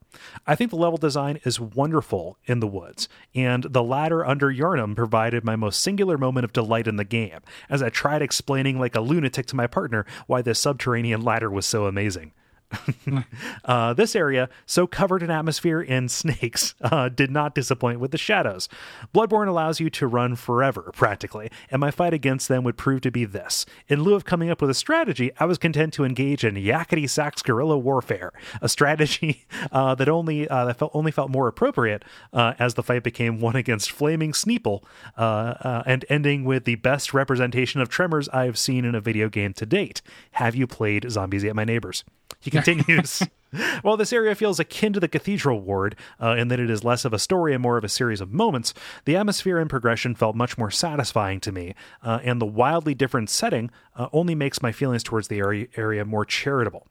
I 0.45 0.55
think 0.55 0.69
the 0.69 0.77
level 0.77 0.97
design 0.97 1.39
is 1.45 1.59
wonderful 1.59 2.37
in 2.45 2.59
the 2.59 2.67
woods, 2.67 3.07
and 3.33 3.63
the 3.63 3.83
ladder 3.83 4.25
under 4.25 4.51
Yharnam 4.51 4.95
provided 4.95 5.45
my 5.45 5.55
most 5.55 5.79
singular 5.81 6.17
moment 6.17 6.43
of 6.43 6.53
delight 6.53 6.87
in 6.87 6.97
the 6.97 7.05
game, 7.05 7.39
as 7.69 7.81
I 7.81 7.89
tried 7.89 8.21
explaining 8.21 8.79
like 8.79 8.95
a 8.95 9.01
lunatic 9.01 9.45
to 9.47 9.55
my 9.55 9.67
partner 9.67 10.05
why 10.27 10.41
this 10.41 10.59
subterranean 10.59 11.21
ladder 11.21 11.49
was 11.49 11.65
so 11.65 11.85
amazing. 11.85 12.33
uh, 13.65 13.93
this 13.93 14.15
area, 14.15 14.49
so 14.65 14.87
covered 14.87 15.23
in 15.23 15.31
atmosphere 15.31 15.85
and 15.87 16.11
snakes, 16.17 16.75
uh, 16.81 17.09
did 17.09 17.31
not 17.31 17.55
disappoint 17.55 17.99
with 17.99 18.11
the 18.11 18.17
shadows. 18.17 18.67
Bloodborne 19.13 19.47
allows 19.47 19.79
you 19.79 19.89
to 19.89 20.07
run 20.07 20.35
forever, 20.35 20.91
practically, 20.93 21.49
and 21.71 21.79
my 21.79 21.91
fight 21.91 22.13
against 22.13 22.47
them 22.47 22.63
would 22.63 22.77
prove 22.77 23.01
to 23.01 23.11
be 23.11 23.25
this. 23.25 23.65
In 23.87 24.01
lieu 24.01 24.15
of 24.15 24.25
coming 24.25 24.49
up 24.49 24.61
with 24.61 24.69
a 24.69 24.75
strategy, 24.75 25.31
I 25.39 25.45
was 25.45 25.57
content 25.57 25.93
to 25.93 26.03
engage 26.03 26.43
in 26.43 26.55
yakety 26.55 27.09
sax 27.09 27.41
guerrilla 27.41 27.77
warfare, 27.77 28.33
a 28.61 28.69
strategy 28.69 29.45
uh, 29.71 29.95
that 29.95 30.09
only 30.09 30.47
uh, 30.47 30.65
that 30.65 30.77
felt 30.77 30.91
only 30.93 31.11
felt 31.11 31.29
more 31.29 31.47
appropriate 31.47 32.03
uh, 32.33 32.53
as 32.59 32.73
the 32.73 32.83
fight 32.83 33.03
became 33.03 33.39
one 33.39 33.55
against 33.55 33.91
flaming 33.91 34.33
Sneaple, 34.33 34.83
uh, 35.15 35.83
and 35.85 36.05
ending 36.09 36.43
with 36.43 36.65
the 36.65 36.75
best 36.75 37.13
representation 37.13 37.81
of 37.81 37.89
tremors 37.89 38.27
I 38.29 38.45
have 38.45 38.57
seen 38.57 38.85
in 38.85 38.95
a 38.95 39.01
video 39.01 39.29
game 39.29 39.53
to 39.53 39.65
date. 39.65 40.01
Have 40.31 40.55
you 40.55 40.67
played 40.67 41.09
Zombies 41.09 41.45
Ate 41.45 41.55
My 41.55 41.63
Neighbors? 41.63 42.03
He 42.39 42.51
continues. 42.51 43.23
While 43.81 43.97
this 43.97 44.11
area 44.11 44.35
feels 44.35 44.59
akin 44.59 44.93
to 44.93 44.99
the 44.99 45.07
Cathedral 45.07 45.61
Ward, 45.61 45.95
uh, 46.21 46.35
in 46.35 46.49
that 46.49 46.59
it 46.59 46.69
is 46.69 46.83
less 46.83 47.05
of 47.05 47.13
a 47.13 47.19
story 47.19 47.53
and 47.53 47.61
more 47.61 47.77
of 47.77 47.83
a 47.83 47.89
series 47.89 48.21
of 48.21 48.33
moments, 48.33 48.73
the 49.05 49.15
atmosphere 49.15 49.57
and 49.57 49.69
progression 49.69 50.15
felt 50.15 50.35
much 50.35 50.57
more 50.57 50.69
satisfying 50.69 51.39
to 51.41 51.51
me, 51.51 51.73
uh, 52.03 52.19
and 52.23 52.41
the 52.41 52.45
wildly 52.45 52.93
different 52.93 53.29
setting 53.29 53.71
uh, 53.95 54.07
only 54.11 54.35
makes 54.35 54.61
my 54.61 54.71
feelings 54.71 55.03
towards 55.03 55.29
the 55.29 55.39
area, 55.39 55.67
area 55.77 56.03
more 56.03 56.25
charitable. 56.25 56.87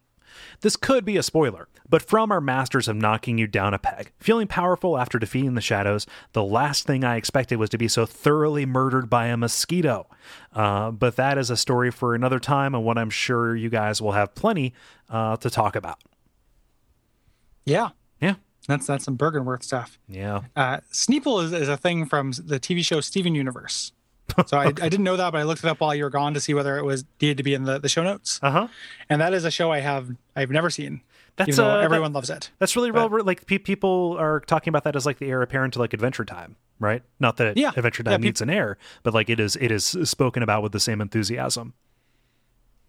This 0.61 0.77
could 0.77 1.05
be 1.05 1.17
a 1.17 1.23
spoiler, 1.23 1.69
but 1.89 2.03
from 2.03 2.31
our 2.33 2.41
masters 2.41 2.89
of 2.89 2.97
knocking 2.97 3.39
you 3.39 3.47
down 3.47 3.75
a 3.75 3.79
peg, 3.79 4.13
feeling 4.19 4.47
powerful 4.47 4.99
after 4.99 5.19
defeating 5.19 5.55
the 5.55 5.61
shadows, 5.61 6.07
the 6.33 6.43
last 6.45 6.87
thing 6.87 7.05
I 7.05 7.17
expected 7.17 7.57
was 7.57 7.71
to 7.71 7.79
be 7.79 7.89
so 7.89 8.07
thoroughly 8.07 8.67
murdered 8.67 9.09
by 9.11 9.27
a 9.27 9.37
mosquito. 9.37 10.07
Uh, 10.53 10.91
but 10.91 11.17
that 11.17 11.39
is 11.39 11.51
a 11.51 11.57
story 11.57 11.91
for 11.91 12.15
another 12.15 12.39
time, 12.41 12.75
and 12.75 12.85
one 12.85 12.99
I'm 12.99 13.11
sure 13.11 13.55
you 13.57 13.69
guys 13.71 14.01
will 14.03 14.13
have 14.13 14.35
plenty 14.35 14.75
uh, 15.11 15.37
to 15.39 15.51
talk 15.51 15.77
about. 15.77 15.99
Yeah, 17.65 17.91
Yeah. 18.21 18.35
that's 18.69 18.87
that's 18.87 19.05
some 19.05 19.17
Byrgenwerth 19.19 19.63
stuff. 19.65 19.99
Yeah. 20.09 20.43
Uh, 20.55 20.79
Sneaple 20.93 21.43
is, 21.45 21.53
is 21.53 21.69
a 21.69 21.77
thing 21.77 22.07
from 22.07 22.33
the 22.33 22.61
TV 22.61 22.85
show 22.85 23.01
Steven 23.01 23.35
Universe. 23.35 23.93
So 24.47 24.59
I, 24.59 24.67
I 24.67 24.71
didn't 24.73 25.05
know 25.05 25.17
that, 25.17 25.31
but 25.33 25.39
I 25.41 25.45
looked 25.45 25.63
it 25.65 25.69
up 25.69 25.81
while 25.81 25.95
you 25.95 26.05
were 26.05 26.11
gone 26.11 26.35
to 26.35 26.41
see 26.41 26.53
whether 26.53 26.77
it 26.79 26.85
was 26.85 27.05
needed 27.23 27.37
to 27.39 27.43
be 27.43 27.55
in 27.55 27.63
the, 27.65 27.79
the 27.79 27.89
show 27.89 28.03
notes. 28.03 28.39
Uh 28.43 28.51
huh. 28.51 28.69
And 29.09 29.21
that 29.21 29.33
is 29.33 29.45
a 29.45 29.51
show 29.51 29.71
I 29.73 29.81
have 29.81 30.11
I've 30.35 30.51
never 30.51 30.69
seen. 30.71 31.01
That's, 31.37 31.59
uh, 31.59 31.67
that- 31.77 31.85
everyone 31.85 32.13
loves 32.13 32.29
it. 32.31 32.51
That's 32.59 32.77
really 32.77 32.91
well. 32.91 33.09
Like 33.25 33.47
pe- 33.47 33.59
people 33.59 34.17
are 34.19 34.41
talking 34.41 34.71
about 34.71 34.85
that 34.85 34.97
as 34.97 35.07
like 35.07 35.19
the 35.19 35.27
heir 35.31 35.43
apparent 35.43 35.75
to 35.75 35.79
like 35.81 35.93
Adventure 35.93 36.25
Time, 36.25 36.57
right? 36.81 37.03
Not 37.21 37.37
that 37.37 37.57
Yeah. 37.57 37.73
Adventure 37.77 38.03
Time 38.03 38.15
peop- 38.21 38.25
needs 38.25 38.41
an 38.41 38.51
heir, 38.51 38.79
but 39.03 39.15
like 39.15 39.29
it 39.31 39.39
is 39.41 39.57
it 39.57 39.71
is 39.71 39.85
spoken 40.05 40.43
about 40.43 40.63
with 40.63 40.73
the 40.73 40.81
same 40.81 41.01
enthusiasm. 41.01 41.75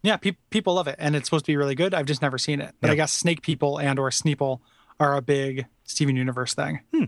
Yeah, 0.04 0.18
pe- 0.18 0.38
people 0.50 0.76
love 0.76 0.88
it, 0.88 0.96
and 1.00 1.16
it's 1.16 1.28
supposed 1.28 1.46
to 1.46 1.52
be 1.52 1.58
really 1.58 1.76
good. 1.76 1.94
I've 1.94 2.06
just 2.06 2.22
never 2.22 2.38
seen 2.38 2.62
it, 2.62 2.74
but 2.82 2.88
Yeah. 2.88 2.94
I 2.94 2.96
guess 2.96 3.12
Snake 3.12 3.42
People 3.42 3.78
and 3.80 4.00
or 4.00 4.10
Sneaple 4.12 4.60
are 5.00 5.16
a 5.18 5.22
big 5.22 5.66
Steven 5.86 6.16
Universe 6.16 6.54
thing. 6.54 6.80
Hmm. 6.94 7.06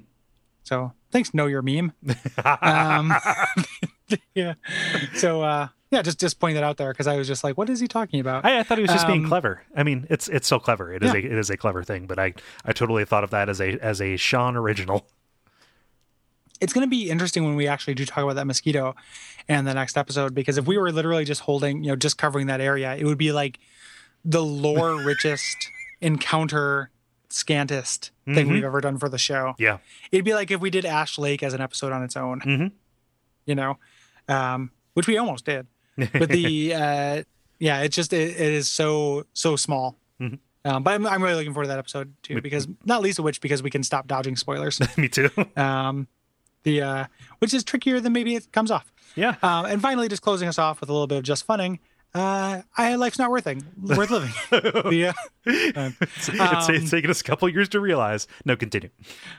So 0.63 0.91
thanks, 1.11 1.33
know 1.33 1.45
your 1.47 1.61
meme. 1.61 1.93
um, 2.43 3.13
yeah. 4.36 4.54
So 5.15 5.41
uh, 5.41 5.67
yeah, 5.91 6.02
just 6.02 6.19
just 6.19 6.39
pointing 6.39 6.56
that 6.56 6.63
out 6.63 6.78
there 6.78 6.91
because 6.91 7.08
I 7.08 7.17
was 7.17 7.28
just 7.28 7.43
like, 7.43 7.58
what 7.58 7.69
is 7.69 7.80
he 7.80 7.88
talking 7.88 8.19
about? 8.19 8.45
I, 8.45 8.60
I 8.60 8.63
thought 8.63 8.78
he 8.78 8.82
was 8.84 8.91
just 8.91 9.08
being 9.08 9.24
Um, 9.24 9.28
clever. 9.30 9.63
I 9.76 9.84
mean, 9.84 10.06
it's 10.10 10.28
it's 10.28 10.48
so 10.48 10.60
clever. 10.60 10.93
It 10.93 11.04
is 11.04 11.13
Yeah. 11.13 11.19
a 11.19 11.24
it 11.24 11.32
is 11.34 11.50
a 11.50 11.58
clever 11.58 11.84
thing, 11.84 12.06
but 12.08 12.19
I 12.19 12.34
I 12.65 12.74
totally 12.74 13.06
thought 13.06 13.24
of 13.24 13.30
that 13.32 13.50
as 13.50 13.60
a 13.60 13.78
as 13.80 14.02
a 14.02 14.15
Sean 14.17 14.56
original. 14.56 15.06
it's 16.62 16.74
going 16.74 16.86
to 16.86 16.89
be 16.89 17.10
interesting 17.10 17.45
when 17.45 17.56
we 17.56 17.67
actually 17.67 17.93
do 17.93 18.06
talk 18.06 18.24
about 18.24 18.36
that 18.36 18.45
mosquito 18.45 18.95
and 19.48 19.65
the 19.65 19.74
next 19.74 19.98
episode 19.98 20.36
because 20.36 20.58
if 20.58 20.67
we 20.67 20.78
were 20.78 20.91
literally 20.91 21.24
just 21.24 21.41
holding 21.41 21.84
you 21.84 21.89
know 21.91 21.95
just 21.95 22.17
covering 22.17 22.48
that 22.48 22.60
area 22.60 22.95
it 22.98 23.06
would 23.06 23.17
be 23.17 23.32
like 23.32 23.60
the 24.26 24.43
lore 24.43 24.95
richest 25.06 25.56
encounter 26.02 26.89
scantest 27.30 28.12
thing 28.26 28.48
Mhm. 28.48 28.52
we've 28.52 28.63
ever 28.65 28.82
done 28.82 28.98
for 28.98 29.08
the 29.08 29.17
show 29.17 29.54
Yeah. 29.58 29.78
it'd 30.12 30.26
be 30.26 30.34
like 30.34 30.52
if 30.52 30.60
we 30.60 30.69
did 30.69 30.84
ash 30.84 31.17
lake 31.17 31.43
as 31.43 31.54
an 31.54 31.62
episode 31.62 31.93
on 31.93 32.04
its 32.04 32.17
own 32.17 32.41
Mhm. 32.41 32.72
you 33.45 33.56
know 33.56 33.78
um 34.29 34.71
which 34.93 35.07
we 35.07 35.17
almost 35.17 35.43
did 35.45 35.67
but 35.97 36.29
the 36.29 36.73
uh 36.83 37.23
yeah 37.59 37.81
it's 37.81 37.95
just 37.95 38.13
it, 38.13 38.29
it 38.39 38.53
is 38.53 38.69
so 38.69 39.25
so 39.33 39.55
small 39.55 39.97
Mhm. 40.21 40.37
um, 40.65 40.83
but 40.83 40.93
I'm, 40.95 41.07
I'm 41.07 41.23
really 41.23 41.35
looking 41.35 41.53
forward 41.53 41.65
to 41.65 41.69
that 41.69 41.79
episode 41.79 42.13
too 42.23 42.41
because 42.41 42.67
not 42.85 43.01
least 43.01 43.19
of 43.19 43.25
which 43.25 43.39
because 43.41 43.63
we 43.63 43.69
can 43.69 43.83
stop 43.83 44.05
dodging 44.07 44.35
spoilers 44.35 44.79
Me 44.97 45.07
too. 45.07 45.29
um, 45.55 46.07
the 46.63 46.81
uh, 46.81 47.05
which 47.39 47.53
is 47.53 47.63
trickier 47.63 48.01
than 48.01 48.11
maybe 48.11 48.35
it 48.35 48.51
comes 48.51 48.69
off. 48.69 48.91
yeah. 49.15 49.35
Um, 49.41 49.65
and 49.65 49.81
finally, 49.81 50.09
just 50.09 50.21
closing 50.21 50.49
us 50.49 50.59
off 50.59 50.81
with 50.81 50.89
a 50.89 50.91
little 50.93 51.07
bit 51.07 51.17
of 51.17 51.23
just 51.23 51.45
funning. 51.45 51.79
Uh, 52.13 52.63
I 52.76 52.95
life's 52.95 53.19
not 53.19 53.30
worth 53.30 53.45
it, 53.45 53.60
worth 53.80 54.10
living. 54.10 54.32
yeah, 54.91 55.13
uh, 55.45 55.91
it's, 56.02 56.30
it's, 56.30 56.69
it's 56.69 56.91
taken 56.91 57.12
us 57.12 57.22
a 57.22 57.24
couple 57.24 57.48
years 57.50 57.69
to 57.69 57.80
realize. 57.80 58.28
No, 58.45 58.56
continue. 58.56 58.89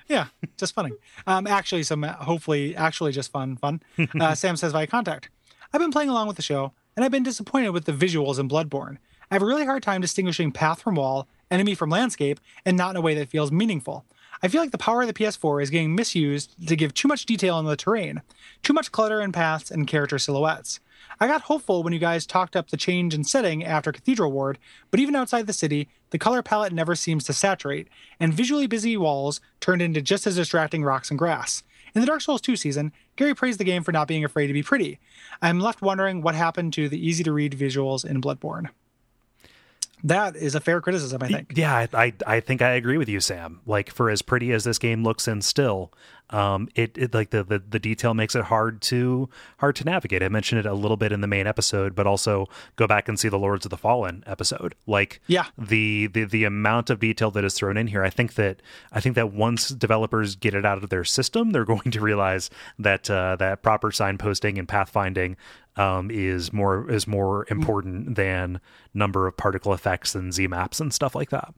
yeah, 0.08 0.26
just 0.56 0.74
funning. 0.74 0.96
Um, 1.26 1.48
actually, 1.48 1.82
some 1.82 2.04
hopefully 2.04 2.76
actually 2.76 3.10
just 3.10 3.32
fun, 3.32 3.56
fun. 3.56 3.82
Uh, 4.20 4.34
Sam 4.36 4.56
says 4.56 4.72
via 4.72 4.86
contact. 4.86 5.30
I've 5.72 5.80
been 5.80 5.90
playing 5.90 6.10
along 6.10 6.28
with 6.28 6.36
the 6.36 6.42
show, 6.42 6.72
and 6.94 7.04
I've 7.04 7.10
been 7.10 7.24
disappointed 7.24 7.70
with 7.70 7.86
the 7.86 7.92
visuals 7.92 8.38
in 8.38 8.48
Bloodborne. 8.48 8.98
I 9.30 9.34
have 9.34 9.42
a 9.42 9.46
really 9.46 9.64
hard 9.64 9.82
time 9.82 10.00
distinguishing 10.00 10.52
path 10.52 10.80
from 10.80 10.94
wall, 10.94 11.28
enemy 11.50 11.74
from 11.74 11.90
landscape, 11.90 12.40
and 12.64 12.76
not 12.76 12.90
in 12.90 12.96
a 12.96 13.00
way 13.00 13.14
that 13.14 13.30
feels 13.30 13.50
meaningful. 13.50 14.04
I 14.42 14.48
feel 14.48 14.60
like 14.60 14.70
the 14.70 14.78
power 14.78 15.02
of 15.02 15.08
the 15.08 15.14
PS4 15.14 15.62
is 15.62 15.70
getting 15.70 15.94
misused 15.94 16.54
to 16.68 16.76
give 16.76 16.94
too 16.94 17.08
much 17.08 17.26
detail 17.26 17.56
on 17.56 17.66
the 17.66 17.76
terrain, 17.76 18.22
too 18.62 18.72
much 18.72 18.90
clutter 18.90 19.20
in 19.20 19.32
paths 19.32 19.70
and 19.70 19.86
character 19.86 20.18
silhouettes. 20.18 20.80
I 21.22 21.26
got 21.26 21.42
hopeful 21.42 21.82
when 21.82 21.92
you 21.92 21.98
guys 21.98 22.24
talked 22.24 22.56
up 22.56 22.70
the 22.70 22.78
change 22.78 23.12
in 23.12 23.24
setting 23.24 23.62
after 23.62 23.92
Cathedral 23.92 24.32
Ward, 24.32 24.58
but 24.90 25.00
even 25.00 25.14
outside 25.14 25.46
the 25.46 25.52
city, 25.52 25.88
the 26.10 26.18
color 26.18 26.42
palette 26.42 26.72
never 26.72 26.94
seems 26.94 27.24
to 27.24 27.34
saturate, 27.34 27.88
and 28.18 28.32
visually 28.32 28.66
busy 28.66 28.96
walls 28.96 29.40
turned 29.60 29.82
into 29.82 30.00
just 30.00 30.26
as 30.26 30.36
distracting 30.36 30.82
rocks 30.82 31.10
and 31.10 31.18
grass. 31.18 31.62
In 31.94 32.00
the 32.00 32.06
Dark 32.06 32.22
Souls 32.22 32.40
2 32.40 32.56
season, 32.56 32.92
Gary 33.16 33.34
praised 33.34 33.60
the 33.60 33.64
game 33.64 33.82
for 33.82 33.92
not 33.92 34.08
being 34.08 34.24
afraid 34.24 34.46
to 34.46 34.52
be 34.54 34.62
pretty. 34.62 34.98
I'm 35.42 35.60
left 35.60 35.82
wondering 35.82 36.22
what 36.22 36.34
happened 36.34 36.72
to 36.74 36.88
the 36.88 37.04
easy 37.04 37.22
to 37.24 37.32
read 37.32 37.52
visuals 37.52 38.04
in 38.04 38.22
Bloodborne. 38.22 38.70
that 40.02 40.36
is 40.36 40.54
a 40.54 40.60
fair 40.60 40.80
criticism, 40.80 41.22
I 41.22 41.28
think. 41.28 41.52
Yeah, 41.54 41.86
I, 41.92 42.14
I, 42.26 42.40
think 42.40 42.62
I 42.62 42.70
agree 42.70 42.96
with 42.96 43.08
you, 43.10 43.20
Sam. 43.20 43.60
Like 43.66 43.90
for 43.90 44.08
as 44.08 44.22
pretty 44.22 44.52
as 44.52 44.64
this 44.64 44.78
game 44.78 45.04
looks 45.04 45.28
and 45.28 45.44
still, 45.44 45.92
um, 46.30 46.68
it, 46.74 46.96
it 46.96 47.12
like 47.14 47.30
the, 47.30 47.42
the 47.44 47.58
the 47.58 47.78
detail 47.78 48.14
makes 48.14 48.34
it 48.34 48.44
hard 48.44 48.80
to 48.82 49.28
hard 49.58 49.76
to 49.76 49.84
navigate. 49.84 50.22
I 50.22 50.28
mentioned 50.28 50.60
it 50.60 50.66
a 50.66 50.74
little 50.74 50.96
bit 50.96 51.12
in 51.12 51.20
the 51.20 51.26
main 51.26 51.46
episode, 51.46 51.94
but 51.94 52.06
also 52.06 52.48
go 52.76 52.86
back 52.86 53.08
and 53.08 53.18
see 53.18 53.28
the 53.28 53.38
Lords 53.38 53.66
of 53.66 53.70
the 53.70 53.76
Fallen 53.76 54.22
episode. 54.26 54.74
Like 54.86 55.20
Yeah. 55.26 55.46
the 55.58 56.06
the 56.06 56.24
the 56.24 56.44
amount 56.44 56.88
of 56.90 57.00
detail 57.00 57.30
that 57.32 57.44
is 57.44 57.54
thrown 57.54 57.76
in 57.76 57.88
here. 57.88 58.04
I 58.04 58.10
think 58.10 58.34
that 58.34 58.62
I 58.92 59.00
think 59.00 59.14
that 59.16 59.32
once 59.32 59.68
developers 59.70 60.36
get 60.36 60.54
it 60.54 60.64
out 60.64 60.82
of 60.82 60.88
their 60.90 61.04
system, 61.04 61.50
they're 61.50 61.64
going 61.74 61.90
to 61.90 62.00
realize 62.00 62.48
that 62.78 63.10
uh, 63.10 63.36
that 63.36 63.62
proper 63.62 63.90
signposting 63.90 64.58
and 64.58 64.68
pathfinding 64.68 65.36
um, 65.76 66.10
is 66.10 66.52
more 66.52 66.90
is 66.90 67.06
more 67.06 67.46
important 67.50 68.14
than 68.16 68.60
number 68.94 69.26
of 69.26 69.36
particle 69.36 69.72
effects 69.72 70.14
and 70.14 70.32
Z 70.32 70.46
maps 70.48 70.80
and 70.80 70.92
stuff 70.92 71.14
like 71.14 71.30
that. 71.30 71.54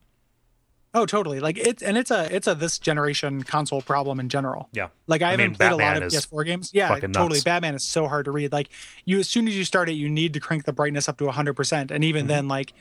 Oh, 0.95 1.07
totally. 1.07 1.41
Like 1.41 1.57
it's 1.57 1.83
and 1.83 1.97
it's 1.97 2.11
a 2.11 2.35
it's 2.35 2.47
a 2.47 2.55
this 2.55 2.79
generation 2.79 3.43
console 3.45 3.81
problem 3.81 4.21
in 4.21 4.29
general. 4.29 4.69
Yeah. 4.73 4.89
Like 5.07 5.23
I, 5.23 5.29
I 5.29 5.31
haven't 5.31 5.47
mean, 5.53 5.55
played 5.55 5.73
a 5.73 5.77
lot 5.77 5.97
of 6.03 6.13
PS4 6.13 6.45
games. 6.45 6.71
Yeah, 6.75 6.89
totally. 6.99 7.29
nuts. 7.29 7.45
Batman 7.45 7.75
is 7.75 7.83
so 7.83 8.09
hard 8.09 8.27
to 8.27 8.31
read. 8.31 8.53
Like 8.53 8.69
you, 9.07 9.19
as 9.19 9.27
soon 9.29 9.49
as 9.49 9.57
you 9.57 9.65
start 9.65 9.89
it, 9.89 9.93
you 9.95 10.11
need 10.11 10.35
to 10.35 10.41
crank 10.41 10.65
the 10.65 10.73
brightness 10.73 11.09
up 11.09 11.17
to 11.19 11.25
100, 11.25 11.55
percent 11.55 11.91
and 11.91 12.03
Mm-hmm. 12.03 12.09
even 12.09 12.27
then, 12.27 12.47
like 12.49 12.75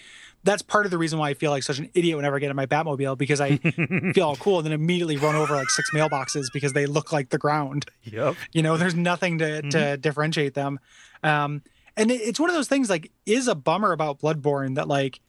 that's 0.43 0.61
part 0.61 0.85
of 0.85 0.91
the 0.91 0.97
reason 0.97 1.19
why 1.19 1.29
I 1.29 1.33
feel 1.35 1.51
like 1.51 1.63
such 1.63 1.77
an 1.79 1.89
idiot 1.93 2.17
whenever 2.17 2.35
I 2.35 2.39
get 2.39 2.49
in 2.49 2.55
my 2.55 2.65
Batmobile 2.65 3.17
because 3.17 3.39
I 3.39 3.57
feel 4.13 4.23
all 4.25 4.35
cool 4.35 4.57
and 4.57 4.65
then 4.65 4.73
immediately 4.73 5.15
run 5.15 5.35
over 5.35 5.53
like 5.55 5.69
six 5.69 5.91
mailboxes 5.91 6.47
because 6.51 6.73
they 6.73 6.87
look 6.87 7.11
like 7.13 7.29
the 7.29 7.37
ground. 7.37 7.85
Yep. 8.03 8.35
You 8.51 8.61
know, 8.63 8.75
there's 8.75 8.95
nothing 8.95 9.37
to 9.37 9.45
Mm-hmm. 9.45 9.69
to 9.69 9.97
differentiate 9.97 10.53
them. 10.55 10.79
Um, 11.23 11.61
and 11.95 12.09
it, 12.11 12.15
it's 12.15 12.39
one 12.39 12.49
of 12.49 12.55
those 12.55 12.67
things 12.67 12.89
like 12.89 13.11
is 13.25 13.47
a 13.47 13.55
bummer 13.55 13.91
about 13.93 14.19
Bloodborne 14.19 14.75
that 14.75 14.87
like 14.87 15.19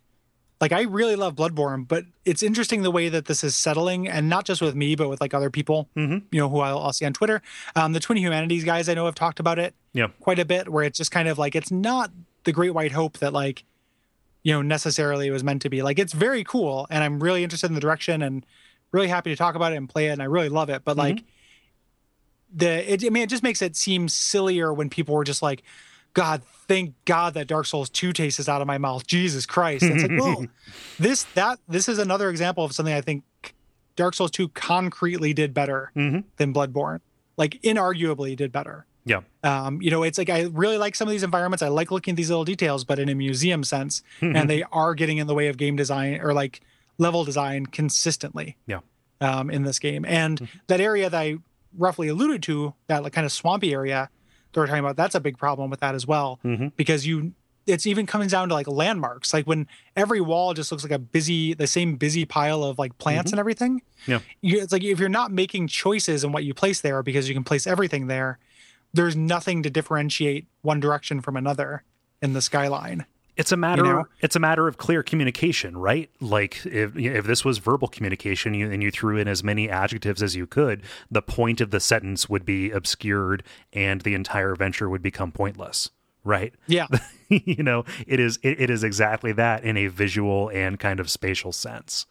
like 0.62 0.72
I 0.72 0.83
really 0.83 1.16
love 1.16 1.35
Bloodborne, 1.35 1.87
but 1.88 2.05
it's 2.25 2.42
interesting 2.42 2.83
the 2.83 2.90
way 2.90 3.09
that 3.11 3.27
this 3.27 3.42
is 3.44 3.55
settling, 3.55 4.07
and 4.09 4.29
not 4.31 4.46
just 4.46 4.62
with 4.62 4.75
me, 4.77 4.94
but 4.94 5.09
with 5.11 5.20
like 5.20 5.35
other 5.35 5.51
people, 5.51 5.88
Mhm. 5.96 6.22
you 6.31 6.38
know, 6.40 6.48
who 6.48 6.61
I'll, 6.61 6.79
I'll 6.79 6.92
see 6.92 7.05
on 7.05 7.12
Twitter. 7.12 7.42
Um, 7.77 7.92
the 7.92 8.01
Twin 8.01 8.16
Humanities 8.16 8.62
guys 8.64 8.88
I 8.88 8.94
know 8.94 9.05
have 9.07 9.16
talked 9.16 9.40
about 9.40 9.59
it 9.59 9.75
Yeah. 9.92 10.07
quite 10.20 10.38
a 10.38 10.44
bit, 10.44 10.68
where 10.70 10.85
it's 10.85 10.96
just 10.96 11.11
kind 11.11 11.27
of 11.29 11.37
like 11.37 11.55
it's 11.57 11.70
not 11.72 12.11
the 12.44 12.53
Great 12.53 12.72
White 12.72 12.92
Hope 12.92 13.18
that 13.18 13.33
like 13.33 13.64
you 14.44 14.53
know 14.53 14.62
necessarily 14.62 15.27
it 15.27 15.33
was 15.33 15.44
meant 15.44 15.62
to 15.62 15.68
be. 15.68 15.83
Like 15.83 15.98
it's 15.98 16.12
very 16.12 16.44
cool, 16.44 16.87
and 16.90 17.03
I'm 17.05 17.20
really 17.22 17.42
interested 17.42 17.66
in 17.66 17.75
the 17.75 17.81
direction, 17.81 18.22
and 18.22 18.46
really 18.92 19.09
happy 19.09 19.31
to 19.31 19.37
talk 19.37 19.55
about 19.57 19.72
it 19.72 19.77
and 19.77 19.88
play 19.88 20.07
it, 20.09 20.12
and 20.12 20.22
I 20.22 20.27
really 20.27 20.48
love 20.48 20.70
it. 20.70 20.83
But 20.85 20.96
like 20.96 21.25
the, 22.55 22.92
it, 22.92 23.05
I 23.05 23.09
mean, 23.11 23.22
it 23.25 23.31
just 23.31 23.42
makes 23.42 23.62
it 23.62 23.77
seem 23.77 24.09
sillier 24.09 24.72
when 24.72 24.88
people 24.90 25.14
were 25.14 25.25
just 25.25 25.42
like. 25.42 25.62
God, 26.14 26.42
thank 26.68 26.94
God 27.05 27.35
that 27.35 27.46
Dark 27.46 27.66
Souls 27.66 27.88
2 27.90 28.12
taste 28.12 28.38
is 28.38 28.48
out 28.48 28.61
of 28.61 28.66
my 28.66 28.79
mouth. 28.79 29.07
Jesus 29.07 29.46
Christ. 29.46 29.85
It's 29.85 30.03
like, 30.03 30.20
well, 30.20 30.46
this 30.98 31.25
that 31.35 31.59
this 31.68 31.88
is 31.88 31.98
another 31.98 32.29
example 32.31 32.64
of 32.64 32.72
something 32.72 32.94
I 32.94 33.01
think 33.01 33.25
Dark 33.96 34.14
Souls 34.14 34.31
2 34.31 34.48
concretely 34.51 35.33
did 35.33 35.55
better 35.55 35.90
Mhm. 35.96 36.25
than 36.37 36.53
Bloodborne. 36.53 37.01
Like 37.37 37.61
inarguably 37.62 38.37
did 38.37 38.53
better. 38.53 38.87
Yeah. 39.05 39.22
Um, 39.42 39.83
you 39.83 39.90
know, 39.90 40.03
it's 40.05 40.16
like 40.18 40.31
I 40.31 40.42
really 40.42 40.77
like 40.79 40.94
some 40.94 41.09
of 41.09 41.12
these 41.12 41.22
environments. 41.25 41.62
I 41.62 41.68
like 41.68 41.90
looking 41.90 42.12
at 42.12 42.16
these 42.16 42.29
little 42.31 42.44
details, 42.44 42.85
but 42.85 42.98
in 42.98 43.09
a 43.09 43.14
museum 43.14 43.64
sense, 43.64 44.03
and 44.20 44.48
they 44.48 44.62
are 44.70 44.94
getting 44.94 45.18
in 45.18 45.27
the 45.27 45.35
way 45.35 45.48
of 45.48 45.57
game 45.57 45.75
design 45.77 46.20
or 46.20 46.33
like 46.33 46.61
level 46.98 47.25
design 47.25 47.66
consistently 47.66 48.57
Yeah. 48.66 48.81
um, 49.20 49.51
in 49.51 49.62
this 49.64 49.79
game. 49.79 50.05
And 50.07 50.46
that 50.68 50.81
area 50.81 51.11
that 51.11 51.18
I 51.18 51.37
roughly 51.77 52.07
alluded 52.09 52.42
to, 52.44 52.75
that 52.87 53.03
like 53.03 53.12
kind 53.12 53.25
of 53.25 53.33
swampy 53.33 53.72
area 53.72 54.09
that 54.53 54.61
we're 54.61 54.67
talking 54.67 54.81
about, 54.81 54.97
that's 54.97 55.15
a 55.15 55.21
big 55.21 55.38
problem 55.38 55.71
with 55.71 55.81
that 55.81 55.95
as 55.95 56.07
well. 56.07 56.41
Mm-hmm. 56.45 56.69
Because 56.77 57.07
you 57.07 57.33
it's 57.67 57.87
even 57.87 58.07
coming 58.07 58.29
down 58.29 58.49
to 58.49 58.55
like 58.55 58.67
landmarks. 58.67 59.33
Like 59.33 59.47
when 59.47 59.69
every 59.97 60.21
wall 60.21 60.55
just 60.55 60.73
looks 60.73 60.83
like 60.83 60.93
a 60.93 60.99
busy 60.99 61.55
the 61.55 61.67
same 61.67 61.97
busy 61.97 62.25
pile 62.25 62.65
of 62.65 62.79
like 62.79 62.97
plants 62.99 63.29
mm-hmm. 63.29 63.35
and 63.35 63.41
everything. 63.41 63.83
Yeah. 64.07 64.21
You, 64.41 64.61
it's 64.61 64.73
like 64.73 64.83
if 64.83 64.99
you're 64.99 65.09
not 65.09 65.31
making 65.31 65.69
choices 65.69 66.25
in 66.25 66.33
what 66.33 66.45
you 66.45 66.55
place 66.55 66.81
there 66.81 67.03
because 67.03 67.29
you 67.29 67.35
can 67.35 67.45
place 67.45 67.67
everything 67.67 68.09
there, 68.09 68.38
there's 68.93 69.17
nothing 69.17 69.62
to 69.62 69.71
differentiate 69.71 70.47
one 70.62 70.81
direction 70.81 71.21
from 71.21 71.37
another 71.37 71.85
in 72.21 72.33
the 72.33 72.43
skyline. 72.43 73.07
It's 73.37 73.51
a 73.51 73.57
matter. 73.57 73.83
know? 73.83 74.05
It's 74.21 74.37
a 74.37 74.40
matter 74.40 74.68
of 74.68 74.77
clear 74.77 75.03
communication, 75.03 75.77
right? 75.77 76.11
Like 76.21 76.64
if 76.66 76.97
if 76.97 77.25
this 77.25 77.45
was 77.45 77.59
verbal 77.59 77.88
communication 77.88 78.53
you, 78.53 78.71
and 78.71 78.83
you 78.83 78.90
threw 78.90 79.16
in 79.16 79.27
as 79.27 79.42
many 79.42 79.71
adjectives 79.71 80.23
as 80.23 80.37
you 80.37 80.47
could, 80.47 80.83
the 81.11 81.23
point 81.23 81.61
of 81.61 81.71
the 81.71 81.81
sentence 81.81 82.29
would 82.29 82.45
be 82.45 82.71
obscured, 82.71 83.42
and 83.73 84.03
the 84.03 84.14
entire 84.14 84.55
venture 84.55 84.88
would 84.88 85.03
become 85.03 85.33
pointless, 85.33 85.90
right? 86.25 86.53
Yeah. 86.66 86.88
you 87.29 87.62
know, 87.62 87.85
it 88.07 88.21
is. 88.21 88.38
It, 88.42 88.61
it 88.61 88.71
is 88.71 88.85
exactly 88.85 89.33
that 89.33 89.64
in 89.64 89.79
a 89.79 89.87
visual 89.87 90.51
and 90.51 90.79
kind 90.79 91.01
of 91.01 91.11
spatial 91.11 91.53
sense. 91.53 92.05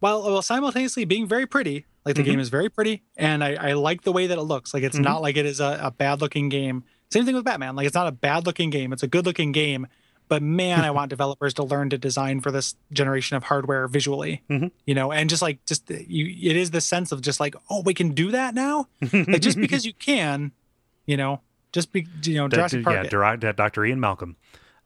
while 0.00 0.22
while 0.22 0.42
simultaneously 0.42 1.04
being 1.04 1.26
very 1.26 1.46
pretty. 1.46 1.86
Like 2.04 2.14
the 2.14 2.22
mm-hmm. 2.22 2.30
game 2.30 2.40
is 2.40 2.48
very 2.48 2.70
pretty, 2.70 3.02
and 3.14 3.44
I, 3.44 3.54
I 3.54 3.72
like 3.74 4.02
the 4.02 4.12
way 4.12 4.26
that 4.26 4.38
it 4.38 4.42
looks. 4.42 4.72
Like 4.72 4.82
it's 4.82 4.96
mm-hmm. 4.96 5.04
not 5.04 5.20
like 5.20 5.36
it 5.36 5.44
is 5.44 5.60
a, 5.60 5.78
a 5.82 5.90
bad 5.90 6.22
looking 6.22 6.48
game. 6.48 6.82
Same 7.10 7.26
thing 7.26 7.34
with 7.34 7.44
Batman. 7.44 7.76
Like 7.76 7.86
it's 7.86 7.94
not 7.94 8.06
a 8.06 8.12
bad 8.12 8.46
looking 8.46 8.70
game. 8.70 8.92
It's 8.92 9.02
a 9.02 9.06
good 9.06 9.26
looking 9.26 9.52
game. 9.52 9.86
But 10.30 10.42
man, 10.42 10.80
I 10.80 10.90
want 10.98 11.10
developers 11.10 11.52
to 11.54 11.64
learn 11.64 11.90
to 11.90 11.98
design 11.98 12.40
for 12.40 12.50
this 12.50 12.74
generation 12.92 13.36
of 13.36 13.42
hardware 13.44 13.86
visually. 13.88 14.42
You 14.48 14.94
know, 14.94 15.12
and 15.12 15.28
just 15.28 15.42
like 15.42 15.62
just 15.66 15.90
you, 15.90 16.50
it 16.50 16.56
is 16.56 16.70
the 16.70 16.80
sense 16.80 17.12
of 17.12 17.20
just 17.20 17.38
like, 17.40 17.54
oh, 17.68 17.82
we 17.82 17.92
can 17.92 18.12
do 18.12 18.30
that 18.30 18.54
now. 18.54 18.86
like 19.12 19.42
just 19.42 19.60
because 19.60 19.84
you 19.84 19.92
can, 19.92 20.52
you 21.04 21.18
know, 21.18 21.40
just 21.72 21.92
be 21.92 22.06
you 22.22 22.36
know 22.36 22.48
Jurassic 22.48 22.82
Park. 22.84 23.04
yeah. 23.04 23.10
Dr- 23.10 23.56
Dr. 23.56 23.84
Ian 23.84 24.00
Malcolm. 24.00 24.36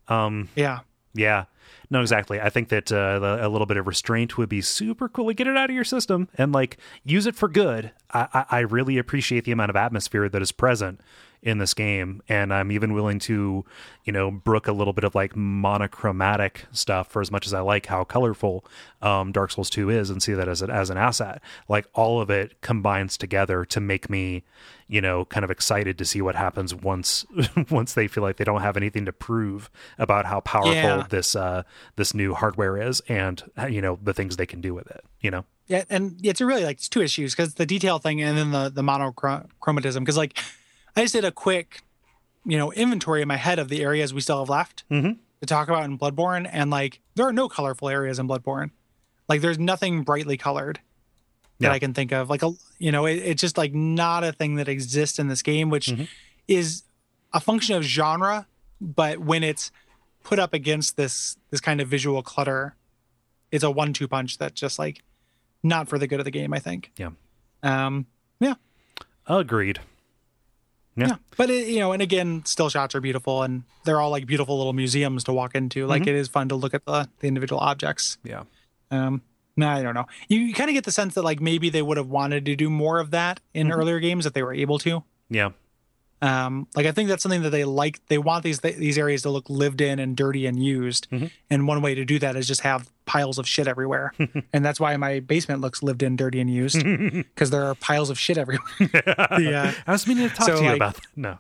Um, 0.09 0.49
yeah. 0.57 0.81
Yeah. 1.15 1.45
No, 1.91 2.01
exactly. 2.01 2.41
I 2.41 2.49
think 2.51 2.71
that 2.71 2.91
uh, 2.91 3.19
the- 3.21 3.47
a 3.47 3.49
little 3.49 3.67
bit 3.67 3.77
of 3.77 3.87
restraint 3.87 4.37
would 4.39 4.49
be 4.49 4.61
super 4.61 5.09
cool. 5.09 5.27
Like, 5.27 5.37
Get 5.37 5.47
it 5.47 5.57
out 5.57 5.71
of 5.71 5.75
your 5.77 5.85
system 5.85 6.29
and 6.37 6.51
like 6.53 6.79
use 7.05 7.27
it 7.27 7.37
for 7.37 7.49
good. 7.49 7.93
I, 8.11 8.27
I, 8.33 8.45
I 8.51 8.61
really 8.61 8.99
appreciate 8.99 9.45
the 9.45 9.53
amount 9.53 9.71
of 9.71 9.77
atmosphere 9.77 10.29
that 10.29 10.43
is 10.43 10.51
present 10.53 11.01
in 11.45 11.59
this 11.59 11.75
game, 11.75 12.23
and 12.29 12.53
I'm 12.53 12.73
even 12.73 12.93
willing 12.95 13.19
to, 13.21 13.65
you 14.05 14.13
know, 14.13 14.31
brook 14.31 14.67
a 14.67 14.73
little 14.73 14.93
bit 14.95 15.05
of 15.05 15.15
like 15.15 15.37
monochromatic 15.37 16.65
stuff 16.73 17.09
for 17.09 17.21
as 17.21 17.31
much 17.31 17.47
as 17.47 17.53
I 17.55 17.61
like 17.61 17.87
how 17.87 18.03
colorful 18.03 18.65
um, 19.03 19.31
Dark 19.31 19.51
Souls 19.51 19.69
Two 19.71 19.91
is, 19.91 20.09
and 20.11 20.23
see 20.23 20.33
that 20.33 20.49
as 20.49 20.63
an 20.63 20.71
as 20.71 20.91
an 20.91 20.97
asset. 20.97 21.43
Like 21.69 21.87
all 21.95 22.21
of 22.21 22.31
it 22.31 22.61
combines 22.63 23.17
together 23.19 23.65
to 23.67 23.81
make 23.81 24.09
me, 24.09 24.43
you 24.89 25.01
know, 25.03 25.27
kind 25.27 25.45
of 25.45 25.51
excited 25.51 25.99
to 25.99 26.05
see 26.07 26.23
what 26.23 26.35
happens 26.35 26.75
once 26.75 27.27
once 27.71 27.93
they 27.95 28.09
feel 28.09 28.23
like 28.23 28.37
they 28.39 28.45
don't 28.45 28.63
have 28.63 28.77
anything 28.77 29.05
to 29.05 29.13
prove 29.13 29.71
about 29.99 30.25
how 30.27 30.41
powerful 30.41 30.73
Yeah. 30.73 31.07
this 31.11 31.37
uh 31.37 31.63
this 31.97 32.15
new 32.15 32.33
hardware 32.35 32.81
is 32.81 33.01
and 33.09 33.43
uh, 33.61 33.67
you 33.67 33.83
know 33.83 33.99
the 34.03 34.15
things 34.15 34.37
they 34.37 34.47
can 34.47 34.61
do 34.63 34.73
with 34.75 34.87
it 34.91 35.05
you 35.21 35.31
know 35.31 35.45
Yeah, 35.67 35.85
and 35.91 36.19
it's 36.23 36.41
really 36.41 36.65
like 36.65 36.79
it's 36.79 36.89
two 36.89 37.03
issues 37.03 37.35
because 37.35 37.55
the 37.55 37.67
detail 37.67 37.99
thing 37.99 38.23
and 38.23 38.37
then 38.39 38.51
the 38.51 38.71
the 38.71 38.83
monochromatism. 38.83 40.01
Because 40.01 40.17
like 40.17 40.39
I 40.97 41.03
just 41.03 41.15
did 41.15 41.25
a 41.25 41.33
quick, 41.33 41.83
you 42.45 42.57
know, 42.59 42.73
inventory 42.73 43.23
in 43.23 43.29
my 43.29 43.37
head 43.37 43.59
of 43.59 43.69
the 43.69 43.83
areas 43.83 44.15
we 44.15 44.21
still 44.21 44.39
have 44.41 44.49
left 44.49 44.85
Mhm. 44.91 45.19
to 45.41 45.47
talk 45.47 45.69
about 45.69 45.85
in 45.85 45.99
Bloodborne, 45.99 46.49
and 46.53 46.71
like 46.71 47.01
there 47.15 47.27
are 47.27 47.33
no 47.33 47.49
colorful 47.49 47.89
areas 47.89 48.19
in 48.19 48.29
Bloodborne. 48.29 48.71
Like 49.29 49.41
there's 49.41 49.59
nothing 49.59 50.03
brightly 50.03 50.37
colored 50.37 50.81
that 51.61 51.69
Yeah. 51.69 51.73
I 51.73 51.79
can 51.79 51.95
think 51.95 52.13
of. 52.13 52.29
Like 52.31 52.43
a 52.43 52.53
you 52.79 52.93
know, 52.93 53.07
it, 53.07 53.15
it's 53.15 53.41
just 53.41 53.57
like 53.59 53.73
not 53.75 54.25
a 54.25 54.33
thing 54.33 54.57
that 54.57 54.69
exists 54.69 55.19
in 55.19 55.29
this 55.29 55.43
game, 55.43 55.71
which 55.71 55.93
is 56.49 56.83
a 57.33 57.41
function 57.41 57.75
of 57.77 57.83
genre, 57.83 58.47
but 58.81 59.19
when 59.19 59.43
it's 59.43 59.73
put 60.23 60.39
up 60.39 60.53
against 60.55 60.97
this 60.97 61.37
this 61.51 61.61
kind 61.61 61.81
of 61.81 61.89
visual 61.89 62.23
clutter, 62.23 62.77
it's 63.51 63.65
a 63.65 63.71
one-two 63.71 64.07
punch 64.09 64.39
that's 64.39 64.61
just 64.61 64.79
like 64.79 65.03
not 65.63 65.89
for 65.89 65.99
the 65.99 66.07
good 66.07 66.21
of 66.21 66.25
the 66.25 66.31
game. 66.31 66.53
I 66.53 66.59
think. 66.59 66.93
yeah 66.97 67.11
Um, 67.63 68.07
yeah, 68.41 68.55
agreed 69.27 69.81
Yeah. 70.97 71.07
yeah. 71.09 71.17
But 71.37 71.51
it, 71.51 71.69
you 71.69 71.81
know, 71.81 71.93
and 71.93 72.01
again, 72.03 72.43
still 72.45 72.69
shots 72.69 72.95
are 72.95 73.01
beautiful, 73.01 73.43
and 73.43 73.65
they're 73.85 74.01
all 74.01 74.11
like 74.11 74.27
beautiful 74.27 74.57
little 74.57 74.73
museums 74.73 75.25
to 75.25 75.33
walk 75.33 75.55
into. 75.55 75.87
Like 75.87 76.07
it 76.07 76.15
is 76.15 76.29
fun 76.29 76.49
to 76.51 76.55
look 76.55 76.75
at 76.75 76.85
the 76.85 77.09
the 77.21 77.29
individual 77.29 77.61
objects. 77.61 78.19
yeah 78.23 78.45
Um, 78.91 79.23
no, 79.57 79.69
I 79.69 79.83
don't 79.83 79.95
know. 79.95 80.07
You, 80.29 80.41
you 80.41 80.55
kind 80.55 80.69
of 80.71 80.75
get 80.75 80.85
the 80.85 80.93
sense 80.93 81.15
that 81.15 81.23
like 81.23 81.41
maybe 81.41 81.71
they 81.71 81.83
would 81.83 81.97
have 81.97 82.09
wanted 82.09 82.45
to 82.47 82.57
do 82.57 82.69
more 82.71 82.99
of 83.01 83.11
that 83.13 83.41
in 83.53 83.71
earlier 83.73 84.01
games 84.01 84.27
if 84.27 84.33
they 84.33 84.43
were 84.43 84.55
able 84.55 84.79
to. 84.81 85.03
yeah 85.31 85.51
Um, 86.25 86.67
like 86.75 86.87
I 86.87 86.93
think 86.93 87.09
that's 87.11 87.23
something 87.23 87.43
that 87.43 87.51
they 87.51 87.65
like. 87.65 88.01
They 88.07 88.17
want 88.19 88.45
these 88.45 88.61
these 88.61 88.97
areas 88.97 89.23
to 89.23 89.31
look 89.31 89.51
lived 89.51 89.81
in 89.83 89.99
and 89.99 90.17
dirty 90.17 90.47
and 90.47 90.63
used. 90.63 91.07
And 91.51 91.69
one 91.69 91.83
way 91.83 91.95
to 91.95 92.05
do 92.05 92.19
that 92.21 92.35
is 92.37 92.49
just 92.49 92.63
have 92.63 92.89
piles 93.05 93.39
of 93.39 93.47
shit 93.47 93.69
everywhere. 93.69 94.13
and 94.55 94.65
that's 94.65 94.81
why 94.81 94.97
my 94.97 95.21
basement 95.21 95.61
looks 95.61 95.83
lived 95.83 96.03
in, 96.03 96.17
dirty, 96.17 96.41
and 96.41 96.49
used 96.49 96.83
because 97.13 97.51
there 97.51 97.65
are 97.65 97.75
piles 97.75 98.09
of 98.09 98.19
shit 98.19 98.39
everywhere. 98.39 98.65
the, 98.79 99.53
uh, 99.55 99.73
i 99.87 99.93
was 99.93 100.07
meaning 100.07 100.29
to 100.31 100.35
talk 100.35 100.47
So, 100.47 100.57
to 100.57 100.63
you 100.63 100.69
like- 100.69 100.77
about 100.77 100.95
that 100.95 101.07
no 101.17 101.39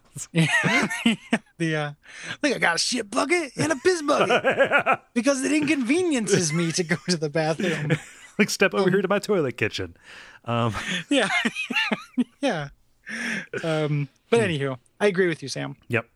the 1.58 1.76
uh, 1.76 1.92
look, 2.42 2.54
I 2.54 2.58
got 2.58 2.76
a 2.76 2.78
shit 2.78 3.10
bucket 3.10 3.52
and 3.56 3.72
a 3.72 3.76
piss 3.76 4.02
bucket 4.02 5.00
because 5.14 5.42
it 5.44 5.52
inconveniences 5.52 6.52
me 6.52 6.72
to 6.72 6.84
go 6.84 6.96
to 7.08 7.16
the 7.16 7.30
bathroom. 7.30 7.92
like 8.38 8.50
step 8.50 8.74
over 8.74 8.90
here 8.90 9.00
to 9.02 9.08
my 9.08 9.18
toilet 9.18 9.56
kitchen 9.56 9.96
um 10.44 10.74
Yeah, 11.08 11.28
yeah. 12.40 12.68
Um, 13.62 14.08
but 14.38 14.48
anywho, 14.50 14.78
I 15.00 15.06
agree 15.06 15.28
with 15.28 15.42
you, 15.42 15.48
Sam. 15.48 15.76
yep 15.88 16.06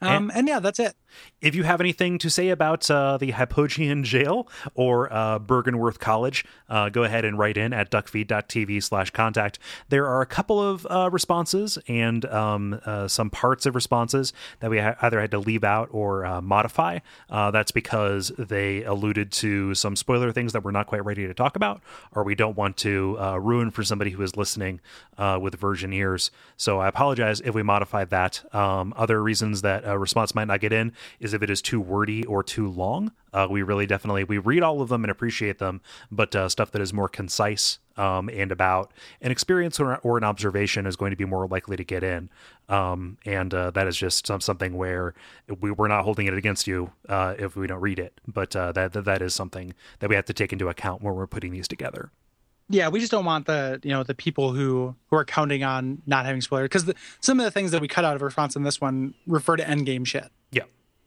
Um, 0.00 0.30
and 0.34 0.46
yeah, 0.46 0.60
that's 0.60 0.78
it. 0.78 0.94
If 1.40 1.54
you 1.54 1.62
have 1.62 1.80
anything 1.80 2.18
to 2.18 2.30
say 2.30 2.48
about 2.48 2.90
uh, 2.90 3.16
the 3.16 3.32
Hypogean 3.32 4.02
Gaol 4.02 4.48
or 4.74 5.12
uh, 5.12 5.38
Byrgenwerth 5.38 5.98
College, 6.00 6.44
uh, 6.68 6.88
go 6.88 7.04
ahead 7.04 7.24
and 7.24 7.38
write 7.38 7.56
in 7.56 7.72
at 7.72 7.90
duckfeed.tv 7.90 8.82
slash 8.82 9.10
contact. 9.10 9.58
There 9.88 10.06
are 10.06 10.20
a 10.20 10.26
couple 10.26 10.60
of 10.60 10.84
uh, 10.90 11.10
responses 11.12 11.78
and 11.86 12.24
um, 12.26 12.80
uh, 12.84 13.06
some 13.06 13.30
parts 13.30 13.66
of 13.66 13.76
responses 13.76 14.32
that 14.58 14.70
we 14.70 14.80
ha- 14.80 14.96
either 15.00 15.20
had 15.20 15.30
to 15.30 15.38
leave 15.38 15.62
out 15.62 15.88
or 15.92 16.26
uh, 16.26 16.40
modify. 16.40 16.98
that's 17.30 17.70
because 17.70 18.32
they 18.36 18.82
alluded 18.82 19.30
to 19.30 19.74
some 19.74 19.94
spoiler 19.94 20.32
things 20.32 20.52
that 20.52 20.64
we're 20.64 20.72
not 20.72 20.88
quite 20.88 21.04
ready 21.04 21.26
to 21.26 21.34
talk 21.34 21.54
about, 21.54 21.80
or 22.12 22.24
we 22.24 22.34
don't 22.34 22.56
want 22.56 22.76
to 22.78 23.16
ruin 23.40 23.70
for 23.70 23.84
somebody 23.84 24.10
who 24.10 24.22
is 24.22 24.36
listening 24.36 24.80
with 25.40 25.54
virgin 25.54 25.92
ears. 25.92 26.30
So 26.56 26.80
I 26.80 26.88
apologize 26.88 27.40
if 27.40 27.54
we 27.54 27.62
modified 27.62 28.10
that. 28.10 28.42
Um, 28.54 28.92
other 28.96 29.22
reasons 29.22 29.62
that 29.62 29.82
a 29.84 29.96
response 29.96 30.34
might 30.34 30.48
not 30.48 30.60
get 30.60 30.72
in 30.72 30.92
is 31.20 31.34
if 31.34 31.42
it 31.42 31.50
is 31.50 31.62
too 31.62 31.80
wordy 31.80 32.24
or 32.24 32.42
too 32.42 32.68
long. 32.68 33.12
Uh, 33.32 33.46
we 33.50 33.62
really 33.62 33.86
definitely 33.86 34.24
we 34.24 34.38
read 34.38 34.62
all 34.62 34.80
of 34.80 34.88
them 34.88 35.04
and 35.04 35.10
appreciate 35.10 35.58
them, 35.58 35.80
but 36.10 36.34
uh, 36.34 36.48
stuff 36.48 36.70
that 36.72 36.80
is 36.80 36.92
more 36.92 37.08
concise 37.08 37.78
um, 37.98 38.30
and 38.30 38.52
about 38.52 38.92
an 39.20 39.30
experience 39.30 39.80
or, 39.80 39.96
or, 39.98 40.16
an 40.16 40.24
observation 40.24 40.86
is 40.86 40.96
going 40.96 41.10
to 41.10 41.16
be 41.16 41.24
more 41.24 41.46
likely 41.48 41.76
to 41.76 41.84
get 41.84 42.04
in. 42.04 42.30
Um, 42.68 43.18
and 43.26 43.52
uh, 43.52 43.72
that 43.72 43.88
is 43.88 43.96
just 43.96 44.26
some, 44.26 44.40
something 44.40 44.76
where 44.76 45.14
we, 45.60 45.72
we're 45.72 45.88
not 45.88 46.04
holding 46.04 46.26
it 46.26 46.34
against 46.34 46.66
you 46.66 46.92
uh, 47.08 47.34
if 47.38 47.56
we 47.56 47.66
don't 47.66 47.80
read 47.80 47.98
it, 47.98 48.20
but 48.26 48.54
uh, 48.54 48.72
that, 48.72 48.92
that 48.92 49.20
is 49.20 49.34
something 49.34 49.74
that 49.98 50.08
we 50.08 50.14
have 50.14 50.26
to 50.26 50.32
take 50.32 50.52
into 50.52 50.68
account 50.68 51.02
when 51.02 51.14
we're 51.14 51.26
putting 51.26 51.50
these 51.50 51.66
together 51.66 52.12
yeah 52.68 52.88
we 52.88 53.00
just 53.00 53.10
don't 53.10 53.24
want 53.24 53.46
the 53.46 53.80
you 53.82 53.90
know 53.90 54.02
the 54.02 54.14
people 54.14 54.52
who 54.52 54.94
who 55.08 55.16
are 55.16 55.24
counting 55.24 55.64
on 55.64 56.02
not 56.06 56.26
having 56.26 56.40
spoilers 56.40 56.66
because 56.66 56.92
some 57.20 57.40
of 57.40 57.44
the 57.44 57.50
things 57.50 57.70
that 57.70 57.80
we 57.80 57.88
cut 57.88 58.04
out 58.04 58.14
of 58.14 58.22
response 58.22 58.56
in 58.56 58.62
this 58.62 58.80
one 58.80 59.14
refer 59.26 59.56
to 59.56 59.66
end 59.68 59.86
game 59.86 60.04
shit 60.04 60.30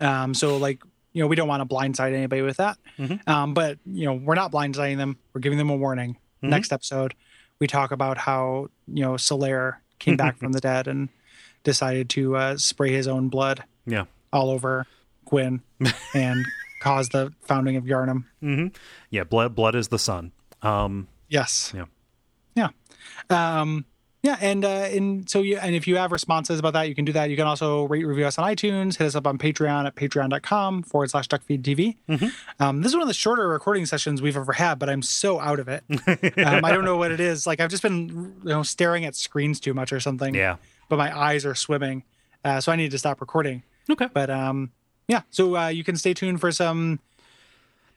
um 0.01 0.33
so 0.33 0.57
like 0.57 0.81
you 1.13 1.21
know 1.21 1.27
we 1.27 1.35
don't 1.35 1.47
want 1.47 1.67
to 1.67 1.75
blindside 1.75 2.13
anybody 2.13 2.41
with 2.41 2.57
that 2.57 2.77
mm-hmm. 2.97 3.29
um 3.29 3.53
but 3.53 3.77
you 3.85 4.05
know 4.05 4.13
we're 4.13 4.35
not 4.35 4.51
blindsiding 4.51 4.97
them 4.97 5.17
we're 5.33 5.41
giving 5.41 5.57
them 5.57 5.69
a 5.69 5.75
warning 5.75 6.13
mm-hmm. 6.13 6.49
next 6.49 6.71
episode 6.71 7.13
we 7.59 7.67
talk 7.67 7.91
about 7.91 8.17
how 8.17 8.67
you 8.87 9.03
know 9.03 9.13
Solaire 9.13 9.77
came 9.99 10.17
back 10.17 10.37
from 10.39 10.51
the 10.51 10.61
dead 10.61 10.87
and 10.87 11.09
decided 11.63 12.09
to 12.09 12.35
uh, 12.35 12.57
spray 12.57 12.91
his 12.91 13.07
own 13.07 13.29
blood 13.29 13.63
yeah 13.85 14.05
all 14.33 14.49
over 14.49 14.87
Gwyn 15.25 15.61
and 16.15 16.45
cause 16.81 17.09
the 17.09 17.31
founding 17.41 17.75
of 17.75 17.83
Yharnam. 17.85 18.25
Mm-hmm. 18.43 18.67
Yeah, 19.11 19.23
blood 19.23 19.55
blood 19.55 19.75
is 19.75 19.89
the 19.89 19.99
sun. 19.99 20.31
Um, 20.61 21.07
Yes. 21.31 21.73
Yeah. 21.73 21.85
Yeah. 22.55 22.69
Um, 23.29 23.85
yeah, 24.23 24.37
and 24.39 24.63
uh, 24.63 24.67
and 24.67 25.27
so 25.27 25.41
you 25.41 25.57
and 25.57 25.73
if 25.75 25.87
you 25.87 25.97
have 25.97 26.11
responses 26.11 26.59
about 26.59 26.73
that, 26.73 26.87
you 26.87 26.93
can 26.93 27.05
do 27.05 27.11
that. 27.13 27.31
You 27.31 27.35
can 27.35 27.47
also 27.47 27.85
rate 27.85 28.03
review 28.03 28.25
us 28.25 28.37
on 28.37 28.47
iTunes. 28.47 28.97
Hit 28.97 29.07
us 29.07 29.15
up 29.15 29.25
on 29.25 29.39
Patreon 29.39 29.87
at 29.87 29.95
patreon.com 29.95 30.83
forward 30.83 31.09
slash 31.09 31.27
duckfeedtv. 31.27 31.97
Mm-hmm. 32.07 32.27
Um, 32.61 32.81
this 32.81 32.91
is 32.91 32.95
one 32.95 33.01
of 33.01 33.07
the 33.07 33.15
shorter 33.15 33.47
recording 33.47 33.87
sessions 33.87 34.21
we've 34.21 34.37
ever 34.37 34.53
had, 34.53 34.77
but 34.77 34.89
I'm 34.89 35.01
so 35.01 35.39
out 35.39 35.59
of 35.59 35.67
it. 35.67 35.83
um, 36.45 36.63
I 36.63 36.71
don't 36.71 36.85
know 36.85 36.97
what 36.97 37.11
it 37.11 37.19
is. 37.19 37.47
Like 37.47 37.59
I've 37.59 37.71
just 37.71 37.81
been 37.81 38.35
you 38.43 38.49
know 38.49 38.61
staring 38.61 39.05
at 39.05 39.15
screens 39.15 39.59
too 39.59 39.73
much 39.73 39.91
or 39.91 39.99
something. 39.99 40.35
Yeah. 40.35 40.57
But 40.87 40.97
my 40.97 41.17
eyes 41.17 41.43
are 41.43 41.55
swimming, 41.55 42.03
uh, 42.45 42.61
so 42.61 42.71
I 42.71 42.75
need 42.75 42.91
to 42.91 42.99
stop 42.99 43.21
recording. 43.21 43.63
Okay. 43.89 44.07
But 44.13 44.29
um, 44.29 44.71
yeah. 45.07 45.21
So 45.31 45.57
uh, 45.57 45.67
you 45.69 45.83
can 45.83 45.95
stay 45.95 46.13
tuned 46.13 46.39
for 46.39 46.51
some. 46.51 46.99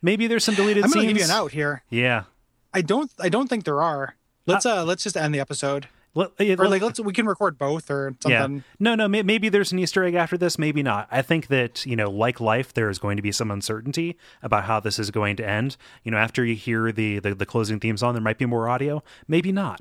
Maybe 0.01 0.27
there's 0.27 0.45
some 0.45 0.55
deleted. 0.55 0.85
I'm 0.85 0.91
going 0.91 1.07
to 1.07 1.13
give 1.13 1.19
you 1.19 1.25
an 1.25 1.31
out 1.31 1.53
here. 1.53 1.83
Yeah. 1.91 2.25
I 2.73 2.81
don't. 2.81 3.11
I 3.21 3.29
don't 3.29 3.49
think 3.49 3.65
there 3.65 3.83
are. 3.83 4.17
Let's 4.47 4.65
uh, 4.65 4.81
uh 4.81 4.85
let's 4.85 5.03
just 5.03 5.19
end 5.19 5.35
the 5.35 5.41
episode. 5.41 5.89
Let, 6.15 6.31
or 6.41 6.69
like 6.69 6.81
let's 6.81 7.01
we 7.01 7.13
can 7.13 7.27
record 7.27 7.59
both 7.59 7.91
or 7.91 8.15
something. 8.21 8.57
Yeah. 8.57 8.63
No, 8.79 8.95
no. 8.95 9.09
Maybe 9.09 9.49
there's 9.49 9.73
an 9.73 9.81
Easter 9.81 10.05
egg 10.05 10.15
after 10.15 10.39
this. 10.39 10.59
Maybe 10.59 10.81
not. 10.83 11.09
I 11.11 11.23
think 11.23 11.49
that 11.49 11.85
you 11.85 11.97
know, 11.97 12.09
like 12.09 12.41
life, 12.41 12.73
there 12.73 12.89
is 12.89 12.99
going 12.99 13.17
to 13.17 13.23
be 13.23 13.33
some 13.33 13.51
uncertainty 13.51 14.17
about 14.41 14.65
how 14.65 14.79
this 14.79 15.01
is 15.01 15.11
going 15.11 15.35
to 15.37 15.49
end. 15.49 15.77
You 16.05 16.13
know, 16.13 16.17
after 16.17 16.45
you 16.45 16.55
hear 16.55 16.93
the 16.93 17.19
the, 17.19 17.35
the 17.35 17.47
closing 17.47 17.81
theme 17.81 17.97
song, 17.97 18.15
there 18.15 18.23
might 18.23 18.39
be 18.39 18.47
more 18.47 18.69
audio. 18.69 19.03
Maybe 19.27 19.51
not. 19.51 19.81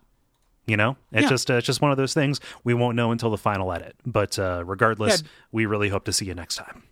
You 0.65 0.77
know, 0.77 0.97
it's 1.11 1.23
yeah. 1.23 1.29
just 1.29 1.51
uh, 1.51 1.55
it's 1.55 1.67
just 1.67 1.81
one 1.81 1.91
of 1.91 1.97
those 1.97 2.13
things 2.13 2.39
we 2.63 2.73
won't 2.73 2.95
know 2.95 3.11
until 3.11 3.29
the 3.29 3.37
final 3.37 3.71
edit. 3.71 3.95
But 4.05 4.39
uh, 4.39 4.63
regardless, 4.65 5.21
yeah. 5.21 5.27
we 5.51 5.65
really 5.65 5.89
hope 5.89 6.05
to 6.05 6.13
see 6.13 6.25
you 6.25 6.33
next 6.33 6.55
time. 6.55 6.83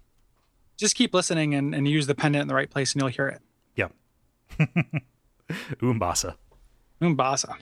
Just 0.77 0.95
keep 0.95 1.13
listening 1.13 1.55
and, 1.55 1.73
and 1.73 1.87
use 1.87 2.05
the 2.07 2.15
pendant 2.15 2.41
in 2.43 2.47
the 2.47 2.55
right 2.55 2.69
place, 2.69 2.93
and 2.93 3.01
you'll 3.01 3.09
hear 3.09 3.27
it. 3.27 3.41
Yeah. 3.75 3.87
Umbasa. 5.81 6.35
Umbasa. 6.99 7.55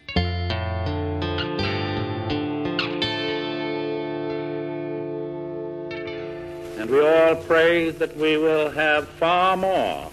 And 6.79 6.89
we 6.89 7.05
all 7.05 7.35
pray 7.35 7.89
that 7.91 8.15
we 8.15 8.37
will 8.37 8.69
have 8.71 9.07
far 9.07 9.57
more 9.57 10.09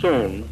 soon 0.00 0.48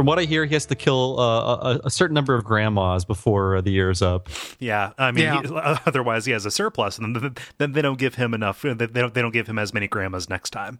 From 0.00 0.06
what 0.06 0.18
I 0.18 0.24
hear, 0.24 0.46
he 0.46 0.54
has 0.54 0.64
to 0.64 0.74
kill 0.74 1.20
uh, 1.20 1.56
a, 1.56 1.80
a, 1.84 1.90
certain 1.90 2.14
number 2.14 2.34
of 2.34 2.42
grandmas 2.42 3.04
before 3.04 3.60
the 3.60 3.70
year's 3.70 4.00
up. 4.00 4.30
Yeah, 4.58 4.92
I 4.96 5.10
mean, 5.12 5.24
yeah. 5.24 5.42
He, 5.42 5.48
otherwise 5.86 6.24
he 6.24 6.32
has 6.32 6.46
a 6.46 6.50
surplus, 6.50 6.96
and 6.96 7.14
then, 7.14 7.36
then 7.58 7.72
they 7.72 7.82
don't 7.82 7.98
give 7.98 8.14
him 8.14 8.32
enough. 8.32 8.62
They 8.62 8.72
don't. 8.72 9.12
They 9.12 9.20
don't 9.20 9.30
give 9.30 9.46
him 9.46 9.58
as 9.58 9.74
many 9.74 9.88
grandmas 9.88 10.30
next 10.30 10.54
time. 10.54 10.78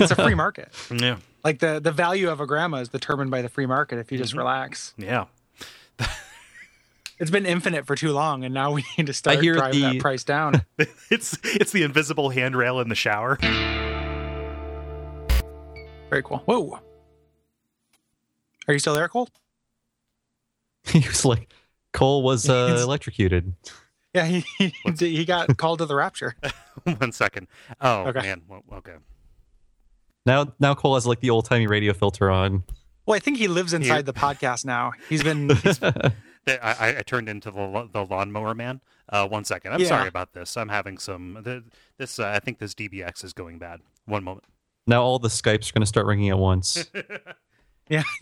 It's 0.00 0.12
a 0.12 0.14
free 0.16 0.34
market. 0.34 0.70
yeah, 0.90 1.18
like 1.44 1.58
the 1.58 1.78
the 1.78 1.92
value 1.92 2.30
of 2.30 2.40
a 2.40 2.46
grandma 2.46 2.78
is 2.78 2.88
determined 2.88 3.30
by 3.30 3.42
the 3.42 3.50
free 3.50 3.66
market. 3.66 3.98
If 3.98 4.10
you 4.10 4.16
just 4.16 4.30
mm-hmm. 4.30 4.38
relax. 4.38 4.94
Yeah. 4.96 5.26
it's 7.18 7.30
been 7.30 7.46
infinite 7.46 7.86
for 7.86 7.96
too 7.96 8.12
long, 8.12 8.44
and 8.44 8.52
now 8.52 8.72
we 8.74 8.84
need 8.96 9.06
to 9.06 9.12
start 9.12 9.40
driving 9.40 9.80
the... 9.80 9.92
that 9.92 10.00
price 10.00 10.24
down. 10.24 10.62
it's 11.10 11.38
it's 11.44 11.72
the 11.72 11.82
invisible 11.82 12.30
handrail 12.30 12.80
in 12.80 12.88
the 12.88 12.94
shower. 12.94 13.38
Very 16.10 16.22
cool. 16.22 16.38
Whoa. 16.44 16.78
Are 18.68 18.74
you 18.74 18.78
still 18.78 18.94
there, 18.94 19.08
Kole? 19.08 19.28
he 20.84 21.00
was 21.00 21.24
like, 21.24 21.52
Kole 21.92 22.22
was 22.22 22.48
uh, 22.48 22.78
electrocuted. 22.82 23.54
Yeah, 24.14 24.26
he 24.26 24.44
he, 24.58 24.72
he 24.98 25.24
got 25.24 25.56
called 25.56 25.78
to 25.78 25.86
the 25.86 25.94
rapture. 25.94 26.36
One 26.98 27.12
second. 27.12 27.48
Oh 27.80 28.06
okay. 28.06 28.20
man. 28.20 28.42
Well, 28.48 28.62
okay. 28.74 28.94
Now, 30.24 30.52
now 30.60 30.74
Kole 30.74 30.94
has 30.94 31.06
like 31.06 31.20
the 31.20 31.30
old 31.30 31.46
timey 31.46 31.66
radio 31.66 31.92
filter 31.92 32.30
on. 32.30 32.62
Well, 33.06 33.16
I 33.16 33.18
think 33.18 33.38
he 33.38 33.48
lives 33.48 33.72
inside 33.72 33.96
he, 33.96 34.02
the 34.02 34.12
podcast 34.12 34.64
now. 34.64 34.92
He's 35.08 35.22
been. 35.22 35.50
He's, 35.56 35.80
I, 36.46 36.96
I, 36.98 37.02
turned 37.02 37.28
into 37.28 37.50
the 37.50 37.88
the 37.92 38.04
lawnmower 38.04 38.54
man. 38.54 38.80
Uh, 39.08 39.28
one 39.28 39.44
second. 39.44 39.72
I'm 39.72 39.80
yeah. 39.80 39.88
sorry 39.88 40.08
about 40.08 40.32
this. 40.32 40.56
I'm 40.56 40.68
having 40.68 40.98
some. 40.98 41.64
This 41.98 42.18
uh, 42.18 42.28
I 42.28 42.40
think 42.40 42.58
this 42.58 42.74
DBX 42.74 43.24
is 43.24 43.32
going 43.32 43.58
bad. 43.58 43.80
One 44.06 44.24
moment. 44.24 44.44
Now 44.86 45.02
all 45.02 45.18
the 45.18 45.28
Skypes 45.28 45.70
are 45.70 45.72
going 45.72 45.82
to 45.82 45.86
start 45.86 46.06
ringing 46.06 46.30
at 46.30 46.38
once. 46.38 46.90
yeah. 47.88 48.02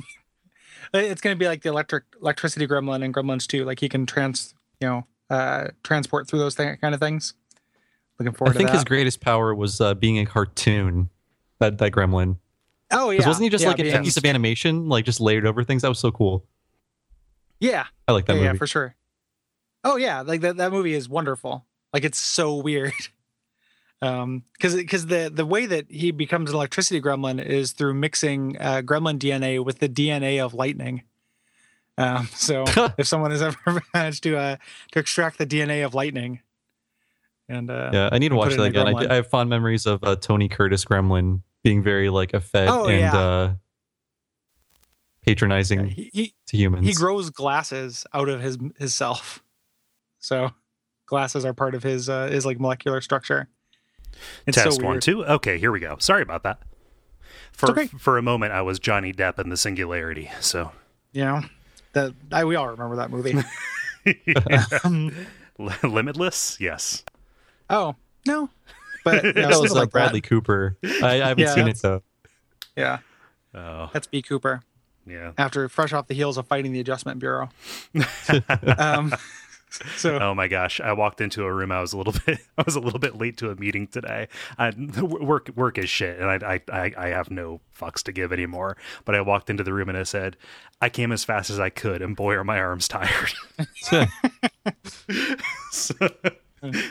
It's 0.92 1.20
going 1.20 1.36
to 1.36 1.38
be 1.38 1.46
like 1.46 1.62
the 1.62 1.68
electric 1.68 2.02
electricity 2.20 2.66
gremlin 2.66 3.04
and 3.04 3.14
gremlins 3.14 3.46
too. 3.46 3.64
Like 3.64 3.78
he 3.78 3.88
can 3.88 4.06
trans, 4.06 4.54
you 4.80 4.88
know, 4.88 5.06
uh, 5.28 5.68
transport 5.84 6.26
through 6.26 6.40
those 6.40 6.56
th- 6.56 6.80
kind 6.80 6.94
of 6.94 7.00
things. 7.00 7.34
Looking 8.18 8.32
forward. 8.32 8.54
I 8.54 8.56
think 8.56 8.70
that. 8.70 8.74
his 8.74 8.84
greatest 8.84 9.20
power 9.20 9.54
was 9.54 9.80
uh, 9.80 9.94
being 9.94 10.18
a 10.18 10.26
cartoon. 10.26 11.08
That 11.60 11.78
that 11.78 11.92
gremlin. 11.92 12.38
Oh 12.90 13.10
yeah. 13.10 13.24
Wasn't 13.26 13.44
he 13.44 13.50
just 13.50 13.62
yeah, 13.62 13.70
like 13.70 13.78
a 13.78 14.02
piece 14.02 14.16
of 14.16 14.24
animation, 14.24 14.88
like 14.88 15.04
just 15.04 15.20
layered 15.20 15.46
over 15.46 15.62
things? 15.62 15.82
That 15.82 15.88
was 15.88 16.00
so 16.00 16.10
cool. 16.10 16.44
Yeah. 17.60 17.86
I 18.08 18.12
like 18.12 18.26
that 18.26 18.34
yeah, 18.34 18.38
movie. 18.38 18.54
Yeah, 18.54 18.58
for 18.58 18.66
sure. 18.66 18.96
Oh 19.84 19.96
yeah, 19.96 20.22
like 20.22 20.40
that 20.42 20.56
that 20.56 20.72
movie 20.72 20.94
is 20.94 21.08
wonderful. 21.08 21.64
Like 21.92 22.04
it's 22.04 22.18
so 22.18 22.56
weird. 22.56 22.92
um 24.02 24.44
because 24.52 24.74
because 24.74 25.06
the 25.06 25.30
the 25.32 25.44
way 25.44 25.66
that 25.66 25.86
he 25.90 26.10
becomes 26.10 26.50
an 26.50 26.56
electricity 26.56 27.00
gremlin 27.00 27.42
is 27.42 27.72
through 27.72 27.92
mixing 27.92 28.56
uh, 28.58 28.80
gremlin 28.82 29.18
dna 29.18 29.62
with 29.62 29.78
the 29.78 29.88
dna 29.88 30.42
of 30.42 30.54
lightning 30.54 31.02
um 31.98 32.26
so 32.34 32.64
if 32.98 33.06
someone 33.06 33.30
has 33.30 33.42
ever 33.42 33.82
managed 33.92 34.22
to 34.22 34.36
uh 34.36 34.56
to 34.92 34.98
extract 34.98 35.38
the 35.38 35.46
dna 35.46 35.84
of 35.84 35.94
lightning 35.94 36.40
and 37.48 37.70
uh 37.70 37.90
yeah 37.92 38.08
i 38.12 38.18
need 38.18 38.30
to 38.30 38.36
watch 38.36 38.54
that 38.54 38.62
again 38.62 38.88
I, 38.88 39.12
I, 39.12 39.14
have 39.16 39.26
fond 39.26 39.50
memories 39.50 39.84
of 39.84 40.02
uh, 40.02 40.16
tony 40.16 40.48
curtis 40.48 40.84
gremlin 40.84 41.42
being 41.62 41.82
very 41.82 42.08
like 42.08 42.32
a 42.32 42.40
fed 42.40 42.68
oh, 42.68 42.86
and 42.86 43.00
yeah. 43.00 43.54
Patronizing 45.22 45.80
yeah, 45.80 45.86
he, 45.86 46.10
he, 46.12 46.34
to 46.46 46.56
humans 46.56 46.86
he 46.86 46.94
grows 46.94 47.30
glasses 47.30 48.06
out 48.14 48.28
of 48.28 48.40
his 48.40 48.58
his 48.78 48.94
self 48.94 49.42
so 50.18 50.50
glasses 51.06 51.44
are 51.44 51.52
part 51.52 51.74
of 51.74 51.82
his 51.82 52.08
uh 52.08 52.26
his 52.28 52.46
like 52.46 52.58
molecular 52.58 53.00
structure 53.00 53.48
it's 54.46 54.56
Test 54.56 54.80
so 54.80 54.84
one, 54.84 55.00
two. 55.00 55.24
Okay, 55.24 55.58
here 55.58 55.72
we 55.72 55.80
go. 55.80 55.96
Sorry 55.98 56.22
about 56.22 56.42
that. 56.42 56.60
For 57.52 57.70
okay. 57.70 57.86
for 57.86 58.18
a 58.18 58.22
moment, 58.22 58.52
I 58.52 58.62
was 58.62 58.78
Johnny 58.78 59.12
Depp 59.12 59.38
in 59.38 59.48
the 59.50 59.56
Singularity. 59.56 60.30
So 60.40 60.72
yeah, 61.12 61.42
that 61.92 62.14
I, 62.32 62.44
we 62.44 62.56
all 62.56 62.68
remember 62.68 62.96
that 62.96 63.10
movie. 63.10 63.36
um, 64.84 65.26
Limitless, 65.82 66.58
yes. 66.60 67.04
Oh 67.68 67.96
no, 68.26 68.48
but 69.04 69.22
that 69.34 69.58
was 69.60 69.72
like 69.72 69.90
Bradley 69.90 70.20
that. 70.20 70.28
Cooper. 70.28 70.76
I, 70.84 71.22
I 71.22 71.28
haven't 71.28 71.44
yeah, 71.44 71.54
seen 71.54 71.68
it 71.68 71.78
though. 71.82 72.02
Yeah. 72.76 72.98
Oh. 73.54 73.90
That's 73.92 74.06
B 74.06 74.22
Cooper. 74.22 74.62
Yeah. 75.06 75.32
After 75.38 75.68
fresh 75.68 75.92
off 75.92 76.06
the 76.06 76.14
heels 76.14 76.36
of 76.38 76.46
fighting 76.46 76.72
the 76.72 76.80
Adjustment 76.80 77.18
Bureau. 77.18 77.48
um, 78.78 79.12
So 79.96 80.18
Oh 80.20 80.34
my 80.34 80.48
gosh! 80.48 80.80
I 80.80 80.92
walked 80.92 81.20
into 81.20 81.44
a 81.44 81.52
room. 81.52 81.70
I 81.70 81.80
was 81.80 81.92
a 81.92 81.96
little 81.96 82.14
bit. 82.26 82.40
I 82.58 82.62
was 82.64 82.74
a 82.74 82.80
little 82.80 82.98
bit 82.98 83.16
late 83.16 83.36
to 83.38 83.50
a 83.50 83.56
meeting 83.56 83.86
today. 83.86 84.28
I, 84.58 84.72
work 85.00 85.48
work 85.54 85.78
is 85.78 85.88
shit, 85.88 86.18
and 86.18 86.28
I, 86.28 86.54
I 86.54 86.60
I 86.72 86.92
I 86.96 87.08
have 87.08 87.30
no 87.30 87.60
fucks 87.78 88.02
to 88.04 88.12
give 88.12 88.32
anymore. 88.32 88.76
But 89.04 89.14
I 89.14 89.20
walked 89.20 89.48
into 89.48 89.62
the 89.62 89.72
room 89.72 89.88
and 89.88 89.96
I 89.96 90.02
said, 90.02 90.36
"I 90.80 90.88
came 90.88 91.12
as 91.12 91.22
fast 91.24 91.50
as 91.50 91.60
I 91.60 91.70
could, 91.70 92.02
and 92.02 92.16
boy, 92.16 92.34
are 92.34 92.44
my 92.44 92.58
arms 92.58 92.88
tired." 92.88 93.32
so, 95.70 96.08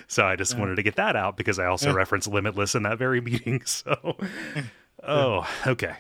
so 0.08 0.26
I 0.26 0.36
just 0.38 0.58
wanted 0.58 0.76
to 0.76 0.84
get 0.84 0.96
that 0.96 1.16
out 1.18 1.36
because 1.36 1.60
I 1.60 1.66
also 1.66 1.94
referenced 1.94 2.30
Limitless 2.30 2.76
in 2.76 2.84
that 2.84 2.98
very 2.98 3.20
meeting. 3.22 3.62
So, 3.66 4.16
oh, 5.04 5.48
okay. 5.68 5.96